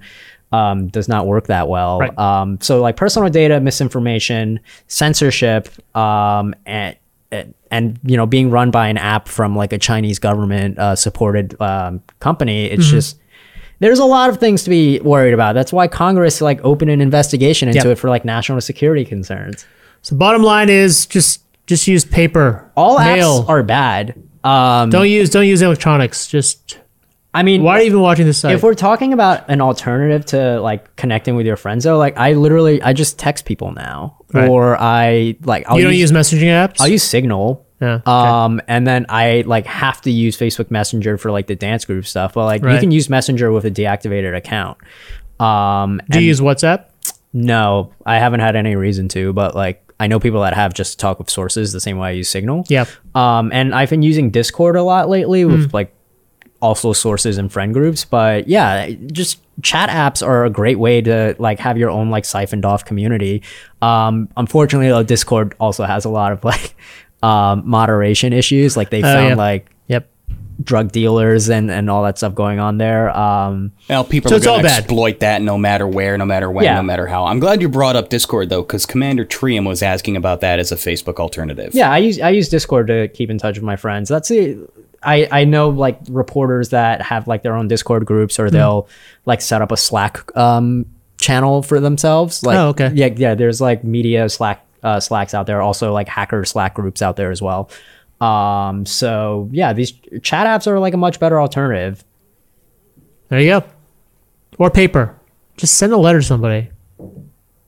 um, 0.51 0.87
does 0.87 1.09
not 1.09 1.27
work 1.27 1.47
that 1.47 1.67
well. 1.67 1.99
Right. 1.99 2.17
Um, 2.17 2.59
so 2.61 2.79
like 2.81 2.95
personal 2.95 3.27
data 3.29 3.59
misinformation, 3.59 4.61
censorship, 4.87 5.67
um, 5.97 6.55
and 6.65 6.95
and- 7.71 7.99
you 8.05 8.15
know 8.15 8.25
being 8.25 8.49
run 8.51 8.71
by 8.71 8.87
an 8.87 8.95
app 8.97 9.27
from 9.27 9.55
like 9.57 9.73
a 9.73 9.77
Chinese 9.77 10.19
government 10.19 10.79
uh, 10.79 10.95
supported 10.95 11.59
um, 11.59 12.01
company, 12.21 12.65
it's 12.67 12.85
Mm-hmm. 12.85 12.95
just 12.95 13.17
there's 13.79 13.99
a 13.99 14.05
lot 14.05 14.29
of 14.29 14.37
things 14.39 14.63
to 14.63 14.69
be 14.69 14.99
worried 15.01 15.33
about. 15.33 15.53
That's 15.53 15.73
why 15.73 15.87
Congress 15.87 16.41
like 16.41 16.59
opened 16.63 16.91
an 16.91 17.01
investigation 17.01 17.67
into 17.69 17.79
Yep. 17.79 17.87
it 17.87 17.95
for 17.99 18.09
like 18.09 18.25
national 18.25 18.61
security 18.61 19.05
concerns. 19.05 19.65
so. 20.01 20.15
Bottom 20.15 20.43
line 20.43 20.69
is 20.69 21.05
just 21.05 21.41
just 21.67 21.87
use 21.87 22.05
paper. 22.05 22.71
All 22.75 22.97
mail. 22.99 23.43
apps 23.43 23.49
are 23.49 23.63
bad. 23.63 24.15
Um, 24.43 24.89
don't 24.91 25.09
use 25.09 25.29
don't 25.29 25.47
use 25.47 25.61
electronics. 25.61 26.27
Just 26.27 26.79
I 27.33 27.43
mean, 27.43 27.63
why 27.63 27.77
are 27.77 27.81
you 27.81 27.87
even 27.87 27.99
watching 27.99 28.25
this 28.25 28.37
site? 28.37 28.53
if 28.55 28.63
we're 28.63 28.75
talking 28.75 29.11
about 29.11 29.49
an 29.49 29.59
alternative 29.59 30.25
to 30.27 30.61
like 30.61 30.95
connecting 30.95 31.35
with 31.35 31.45
your 31.45 31.57
friends 31.57 31.83
though 31.83 31.97
like 31.97 32.15
i 32.17 32.31
literally 32.31 32.81
i 32.81 32.93
just 32.93 33.19
text 33.19 33.43
people 33.43 33.73
now 33.73 34.17
Right. 34.31 34.47
or 34.47 34.77
i 34.79 35.35
like 35.41 35.65
I'll 35.67 35.77
you 35.77 35.83
don't 35.83 35.95
use, 35.95 36.13
messaging 36.13 36.47
apps. 36.47 36.75
i'll 36.79 36.87
use 36.87 37.03
signal 37.03 37.64
Yeah, 37.81 37.95
okay. 37.95 38.03
um 38.05 38.61
and 38.69 38.87
then 38.87 39.05
i 39.09 39.43
like 39.45 39.65
have 39.65 40.01
to 40.03 40.11
use 40.11 40.37
facebook 40.37 40.71
messenger 40.71 41.17
for 41.17 41.29
like 41.31 41.47
the 41.47 41.55
dance 41.57 41.83
group 41.83 42.05
stuff 42.05 42.33
but 42.35 42.45
like 42.45 42.61
you 42.63 42.79
can 42.79 42.91
use 42.91 43.09
messenger 43.09 43.51
with 43.51 43.65
a 43.65 43.71
deactivated 43.71 44.35
account 44.35 44.77
um 45.41 45.99
Do 46.09 46.21
you 46.21 46.27
use 46.27 46.39
WhatsApp? 46.39 46.85
no 47.33 47.91
i 48.05 48.17
haven't 48.17 48.39
had 48.39 48.55
any 48.55 48.75
reason 48.77 49.09
to 49.09 49.33
but 49.33 49.55
like 49.55 49.83
i 49.99 50.07
know 50.07 50.21
people 50.21 50.41
that 50.41 50.53
have 50.53 50.73
just 50.73 50.93
to 50.93 50.97
talk 50.97 51.19
with 51.19 51.29
sources 51.29 51.73
the 51.73 51.81
same 51.81 51.97
way 51.97 52.07
i 52.07 52.11
use 52.11 52.29
signal 52.29 52.63
Yeah. 52.69 52.85
um, 53.13 53.51
and 53.51 53.75
I've 53.75 53.89
been 53.89 54.03
using 54.03 54.29
Discord 54.29 54.77
a 54.77 54.83
lot 54.83 55.09
lately 55.09 55.43
with 55.43 55.73
like 55.73 55.93
also 56.61 56.93
sources 56.93 57.37
and 57.37 57.51
friend 57.51 57.73
groups. 57.73 58.05
But 58.05 58.47
yeah, 58.47 58.89
just 59.11 59.39
chat 59.61 59.89
apps 59.89 60.25
are 60.25 60.45
a 60.45 60.49
great 60.49 60.79
way 60.79 61.01
to 61.01 61.35
like 61.37 61.59
have 61.59 61.77
your 61.77 61.89
own 61.91 62.09
like 62.09 62.25
siphoned 62.25 62.65
off 62.65 62.85
community. 62.85 63.43
Um, 63.83 64.29
unfortunately, 64.37 64.87
though, 64.87 65.03
Discord 65.03 65.53
also 65.59 65.83
has 65.83 66.05
a 66.05 66.09
lot 66.09 66.31
of 66.31 66.43
like 66.43 66.75
um, 67.25 67.63
moderation 67.65 68.33
issues. 68.33 68.75
Like 68.77 68.89
they 68.89 69.01
found 69.01 69.25
Oh, 69.25 69.27
yeah. 69.29 69.35
like 69.35 69.69
Yep. 69.87 70.07
drug 70.63 70.91
dealers 70.91 71.49
and 71.49 71.69
and 71.69 71.89
all 71.89 72.03
that 72.03 72.17
stuff 72.17 72.33
going 72.35 72.59
on 72.59 72.77
there. 72.77 73.09
Um, 73.17 73.71
Well, 73.89 74.03
people 74.03 74.29
So 74.29 74.35
are 74.35 74.37
it's 74.37 74.47
all 74.47 74.53
going 74.55 74.63
to 74.65 74.69
bad. 74.69 74.79
exploit 74.83 75.19
that 75.19 75.41
no 75.41 75.57
matter 75.57 75.87
where, 75.87 76.17
no 76.17 76.25
matter 76.25 76.49
when, 76.49 76.63
Yeah. 76.65 76.75
no 76.75 76.83
matter 76.83 77.07
how. 77.07 77.25
I'm 77.25 77.39
glad 77.39 77.61
you 77.61 77.69
brought 77.69 77.95
up 77.95 78.09
Discord 78.09 78.49
though, 78.49 78.61
because 78.61 78.85
Commander 78.85 79.25
Trium 79.25 79.65
was 79.65 79.81
asking 79.81 80.15
about 80.17 80.41
that 80.41 80.59
as 80.59 80.71
a 80.71 80.75
Facebook 80.75 81.17
alternative. 81.19 81.71
Yeah, 81.73 81.91
I 81.91 81.97
use 81.99 82.19
I 82.19 82.29
use 82.29 82.47
Discord 82.49 82.87
to 82.87 83.07
keep 83.09 83.29
in 83.29 83.37
touch 83.37 83.55
with 83.57 83.65
my 83.65 83.75
friends. 83.75 84.07
That's 84.09 84.29
the 84.29 84.57
I 85.03 85.27
I 85.31 85.43
know 85.45 85.69
like 85.69 85.99
reporters 86.09 86.69
that 86.69 87.01
have 87.01 87.27
like 87.27 87.43
their 87.43 87.55
own 87.55 87.67
Discord 87.67 88.05
groups 88.05 88.37
Hmm. 88.37 88.43
or 88.43 88.49
they'll 88.49 88.87
like 89.25 89.41
set 89.41 89.61
up 89.61 89.71
a 89.71 89.77
Slack 89.77 90.19
um 90.37 90.85
channel 91.19 91.61
for 91.63 91.79
themselves. 91.79 92.43
Like 92.43 92.57
Oh, 92.57 92.67
okay. 92.69 92.91
Yeah, 92.93 93.09
yeah, 93.15 93.35
there's 93.35 93.59
like 93.61 93.83
media 93.83 94.27
Slack 94.29 94.61
uh 94.85 94.99
Slacks 95.01 95.33
out 95.33 95.47
there, 95.47 95.61
also 95.61 95.91
like 95.91 96.07
hacker 96.07 96.45
Slack 96.45 96.75
groups 96.75 97.01
out 97.01 97.17
there 97.17 97.31
as 97.31 97.41
well. 97.41 97.69
Um 98.21 98.85
so 98.85 99.49
yeah, 99.51 99.73
these 99.73 99.91
chat 100.21 100.47
apps 100.47 100.67
are 100.67 100.79
like 100.79 100.93
a 100.93 100.97
much 100.97 101.19
better 101.19 101.41
alternative. 101.41 102.05
There 103.27 103.39
you 103.39 103.59
go. 103.59 103.63
Or 104.57 104.69
paper. 104.69 105.15
Just 105.57 105.75
send 105.75 105.91
a 105.91 105.97
letter 105.97 106.19
to 106.19 106.25
somebody. 106.25 106.69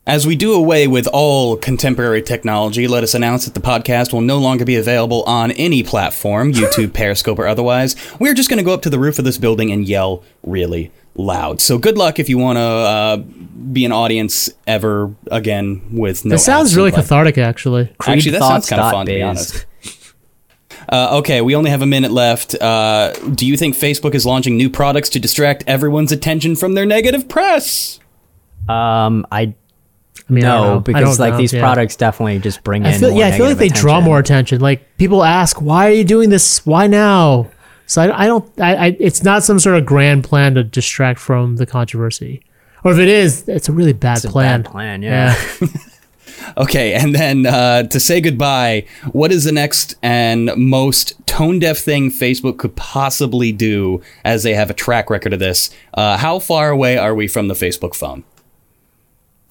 As 0.06 0.26
we 0.26 0.36
do 0.36 0.54
away 0.54 0.86
with 0.86 1.06
all 1.06 1.58
contemporary 1.58 2.22
technology, 2.22 2.88
let 2.88 3.04
us 3.04 3.12
announce 3.12 3.44
that 3.44 3.52
the 3.52 3.60
podcast 3.60 4.10
will 4.10 4.22
no 4.22 4.38
longer 4.38 4.64
be 4.64 4.76
available 4.76 5.22
on 5.24 5.50
any 5.52 5.82
platform, 5.82 6.52
YouTube, 6.54 6.94
Periscope, 6.94 7.38
or 7.38 7.46
otherwise. 7.46 7.94
We're 8.18 8.32
just 8.32 8.48
going 8.48 8.56
to 8.56 8.64
go 8.64 8.72
up 8.72 8.80
to 8.82 8.90
the 8.90 8.98
roof 8.98 9.18
of 9.18 9.26
this 9.26 9.36
building 9.36 9.70
and 9.70 9.86
yell 9.86 10.22
really 10.42 10.90
loud. 11.14 11.60
So 11.60 11.76
good 11.76 11.98
luck 11.98 12.18
if 12.18 12.30
you 12.30 12.38
want 12.38 12.56
to 12.56 12.62
uh, 12.62 13.16
be 13.72 13.84
an 13.84 13.92
audience 13.92 14.50
ever 14.66 15.14
again 15.30 15.82
with 15.92 16.24
no. 16.24 16.30
That 16.30 16.40
sounds 16.40 16.76
really 16.76 16.88
and, 16.88 16.96
cathartic, 16.96 17.38
actually. 17.38 17.92
Actually, 18.06 18.32
that 18.32 18.42
sounds 18.42 18.68
kind 18.68 18.82
of 18.82 18.92
fun, 18.92 19.06
to 19.06 19.12
be 19.12 19.22
honest. 19.22 19.66
Uh, 20.90 21.18
okay, 21.18 21.42
we 21.42 21.54
only 21.54 21.68
have 21.68 21.82
a 21.82 21.86
minute 21.86 22.10
left. 22.10 22.54
Uh, 22.54 23.12
do 23.34 23.46
you 23.46 23.58
think 23.58 23.74
Facebook 23.74 24.14
is 24.14 24.24
launching 24.24 24.56
new 24.56 24.70
products 24.70 25.10
to 25.10 25.20
distract 25.20 25.62
everyone's 25.66 26.12
attention 26.12 26.56
from 26.56 26.72
their 26.72 26.86
negative 26.86 27.28
press? 27.28 28.00
Um 28.70 29.26
I 29.30 29.54
I 30.28 30.32
mean, 30.32 30.44
I 30.44 30.48
don't 30.48 30.62
know. 30.62 30.74
no, 30.74 30.76
I 30.76 30.80
because 30.80 31.18
don't 31.18 31.26
like 31.26 31.32
know, 31.34 31.38
these 31.38 31.52
yeah. 31.52 31.60
products 31.60 31.96
definitely 31.96 32.38
just 32.38 32.62
bring 32.62 32.82
in 32.82 32.88
I 32.88 32.92
feel 32.98 33.10
more 33.10 33.18
yeah, 33.18 33.28
I 33.28 33.30
feel 33.32 33.46
like 33.46 33.56
negative 33.56 33.74
they 33.76 33.80
draw 33.80 34.00
more 34.00 34.18
attention. 34.18 34.60
Like 34.60 34.96
people 34.98 35.24
ask, 35.24 35.60
"Why 35.62 35.88
are 35.88 35.92
you 35.92 36.04
doing 36.04 36.28
this? 36.28 36.66
Why 36.66 36.86
now?" 36.86 37.48
So 37.86 38.02
I, 38.02 38.24
I 38.24 38.26
don't. 38.26 38.60
I, 38.60 38.76
I 38.76 38.96
it's 39.00 39.22
not 39.22 39.42
some 39.42 39.58
sort 39.58 39.76
of 39.76 39.86
grand 39.86 40.24
plan 40.24 40.54
to 40.56 40.64
distract 40.64 41.18
from 41.18 41.56
the 41.56 41.64
controversy, 41.64 42.42
or 42.84 42.92
if 42.92 42.98
it 42.98 43.08
is, 43.08 43.48
it's 43.48 43.68
a 43.68 43.72
really 43.72 43.92
bad 43.92 44.18
It's 44.18 44.24
a 44.26 44.30
plan. 44.30 44.62
bad 44.62 44.70
plan, 44.70 45.02
yeah. 45.02 45.34
Okay, 46.56 46.94
and 46.94 47.14
then 47.14 47.46
uh, 47.46 47.82
to 47.84 48.00
say 48.00 48.20
goodbye, 48.20 48.86
what 49.12 49.30
is 49.30 49.44
the 49.44 49.52
next 49.52 49.96
and 50.02 50.50
most 50.56 51.14
tone 51.26 51.58
deaf 51.58 51.78
thing 51.78 52.10
Facebook 52.10 52.58
could 52.58 52.74
possibly 52.74 53.52
do 53.52 54.00
as 54.24 54.44
they 54.44 54.54
have 54.54 54.70
a 54.70 54.74
track 54.74 55.10
record 55.10 55.32
of 55.32 55.40
this? 55.40 55.70
Uh, 55.94 56.16
how 56.16 56.38
far 56.38 56.70
away 56.70 56.96
are 56.96 57.14
we 57.14 57.28
from 57.28 57.48
the 57.48 57.54
Facebook 57.54 57.94
phone? 57.94 58.24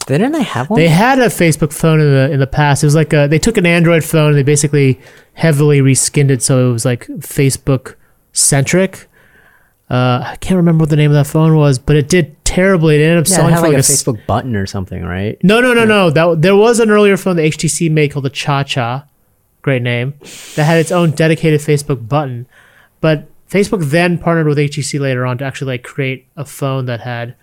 Didn't 0.07 0.31
they 0.31 0.43
have 0.43 0.69
one? 0.69 0.79
They 0.79 0.87
had 0.87 1.19
a 1.19 1.27
Facebook 1.27 1.73
phone 1.73 1.99
in 1.99 2.07
the 2.11 2.31
in 2.31 2.39
the 2.39 2.47
past. 2.47 2.83
It 2.83 2.87
was 2.87 2.95
like 2.95 3.13
a, 3.13 3.27
they 3.27 3.39
took 3.39 3.57
an 3.57 3.65
Android 3.65 4.03
phone 4.03 4.29
and 4.29 4.37
they 4.37 4.43
basically 4.43 4.99
heavily 5.33 5.81
reskinned 5.81 6.29
it 6.31 6.41
so 6.41 6.69
it 6.69 6.73
was 6.73 6.85
like 6.85 7.07
Facebook 7.07 7.95
centric. 8.31 9.07
Uh, 9.89 10.21
I 10.25 10.37
can't 10.41 10.57
remember 10.57 10.83
what 10.83 10.89
the 10.89 10.95
name 10.95 11.11
of 11.11 11.15
that 11.15 11.27
phone 11.27 11.55
was, 11.55 11.77
but 11.79 11.95
it 11.95 12.09
did 12.09 12.36
terribly. 12.57 12.95
It 12.95 13.05
ended 13.05 13.19
up 13.19 13.27
yeah, 13.27 13.33
it 13.33 13.35
selling 13.35 13.53
had 13.53 13.59
for 13.59 13.67
like 13.67 13.73
a 13.73 13.77
like 13.77 13.77
a 13.77 13.91
s- 13.91 14.03
Facebook 14.03 14.25
button 14.25 14.55
or 14.55 14.65
something, 14.65 15.03
right? 15.03 15.37
No, 15.43 15.61
no, 15.61 15.73
no, 15.73 15.85
no. 15.85 16.09
That 16.09 16.41
there 16.41 16.55
was 16.55 16.79
an 16.79 16.89
earlier 16.89 17.17
phone 17.17 17.35
the 17.35 17.43
HTC 17.43 17.91
made 17.91 18.11
called 18.11 18.25
the 18.25 18.31
ChaCha, 18.31 19.05
great 19.61 19.83
name, 19.83 20.15
that 20.55 20.63
had 20.63 20.79
its 20.79 20.91
own 20.91 21.11
dedicated 21.11 21.61
Facebook 21.61 22.07
button. 22.07 22.47
But 22.99 23.27
Facebook 23.49 23.89
then 23.91 24.17
partnered 24.17 24.47
with 24.47 24.57
HTC 24.57 24.99
later 24.99 25.25
on 25.25 25.37
to 25.37 25.45
actually 25.45 25.73
like 25.73 25.83
create 25.83 26.25
a 26.35 26.45
phone 26.45 26.85
that 26.85 27.01
had 27.01 27.35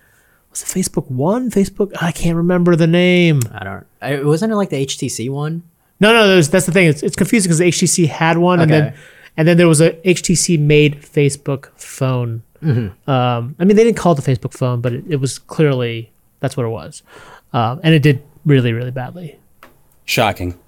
was 0.51 0.63
it 0.63 0.67
Facebook 0.67 1.11
One? 1.11 1.51
Facebook? 1.51 1.93
I 2.01 2.13
can't 2.13 2.37
remember 2.37 2.77
the 2.77 2.87
name. 2.87 3.41
I 3.53 3.65
don't. 3.65 3.87
I, 4.01 4.23
wasn't 4.23 4.53
it 4.53 4.57
like 4.57 4.71
the 4.71 4.85
HTC 4.87 5.31
one? 5.31 5.63
No, 6.01 6.13
no, 6.13 6.41
that's 6.41 6.67
the 6.67 6.73
thing. 6.73 6.89
It's, 6.89 7.03
it's 7.03 7.17
confusing 7.17 7.49
because 7.49 7.61
HTC 7.61 8.09
had 8.09 8.39
one, 8.39 8.61
and 8.61 8.71
then 8.71 8.95
and 9.37 9.49
then 9.49 9.57
there 9.57 9.69
was 9.69 9.81
a 9.81 9.93
HTC 9.93 10.59
made 10.59 11.03
Facebook 11.03 11.69
phone. 11.77 12.43
Um, 12.65 13.57
I 13.59 13.65
mean, 13.65 13.77
they 13.77 13.85
didn't 13.85 13.97
call 13.97 14.13
it 14.13 14.23
the 14.23 14.31
Facebook 14.31 14.53
phone, 14.53 14.81
but 14.81 14.93
it, 14.93 15.05
it 15.09 15.17
was 15.17 15.39
clearly 15.39 16.11
that's 16.41 16.57
what 16.57 16.67
it 16.67 16.71
was, 16.71 17.03
um, 17.53 17.81
and 17.83 17.95
it 17.95 18.03
did 18.03 18.23
really, 18.45 18.73
really 18.73 18.91
badly. 18.91 19.39
Shocking. 20.05 20.59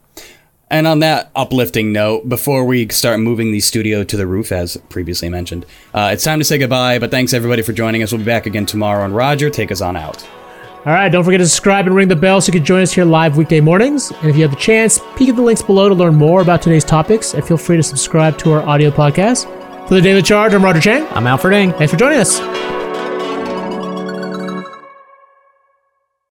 And 0.69 0.89
on 0.89 0.99
that 0.99 1.31
uplifting 1.37 1.93
note, 1.93 2.29
before 2.29 2.65
we 2.65 2.89
start 2.89 3.21
moving 3.21 3.53
the 3.53 3.61
studio 3.61 4.03
to 4.03 4.17
the 4.17 4.27
roof, 4.27 4.51
as 4.51 4.77
previously 4.89 5.29
mentioned, 5.29 5.65
uh, 5.95 6.11
it's 6.13 6.25
time 6.25 6.41
to 6.41 6.45
say 6.45 6.59
goodbye. 6.59 6.99
But 6.99 7.13
thanks 7.13 7.33
everybody 7.33 7.63
for 7.63 7.73
joining 7.73 8.03
us. 8.03 8.11
We'll 8.11 8.19
be 8.19 8.25
back 8.25 8.47
again 8.47 8.67
tomorrow. 8.67 9.05
And 9.05 9.15
Roger, 9.15 9.49
take 9.49 9.71
us 9.71 9.81
on 9.81 9.97
out. 9.97 10.27
All 10.85 10.93
right, 10.93 11.09
don't 11.09 11.25
forget 11.25 11.39
to 11.41 11.47
subscribe 11.47 11.87
and 11.87 11.95
ring 11.95 12.09
the 12.09 12.17
bell 12.17 12.41
so 12.41 12.49
you 12.49 12.59
can 12.59 12.65
join 12.65 12.83
us 12.83 12.93
here 12.93 13.05
live 13.05 13.37
weekday 13.37 13.61
mornings. 13.61 14.11
And 14.11 14.31
if 14.31 14.37
you 14.37 14.43
have 14.43 14.51
the 14.51 14.57
chance, 14.57 14.99
peek 15.17 15.29
at 15.29 15.37
the 15.37 15.43
links 15.43 15.63
below 15.63 15.89
to 15.89 15.95
learn 15.95 16.17
more 16.17 16.43
about 16.43 16.63
today's 16.63 16.85
topics, 16.85 17.35
and 17.35 17.47
feel 17.47 17.57
free 17.57 17.77
to 17.77 17.83
subscribe 17.83 18.39
to 18.39 18.53
our 18.53 18.63
audio 18.63 18.91
podcast. 18.91 19.53
For 19.89 19.95
the 19.95 20.03
Daily 20.03 20.21
Charge, 20.21 20.53
I'm 20.53 20.65
Roger 20.65 20.81
Cheng. 20.81 21.07
I'm 21.13 21.29
Alfred 21.29 21.55
Ng. 21.55 21.73
Thanks 21.75 21.93
for 21.93 21.99
joining 21.99 22.19
us. 22.19 22.41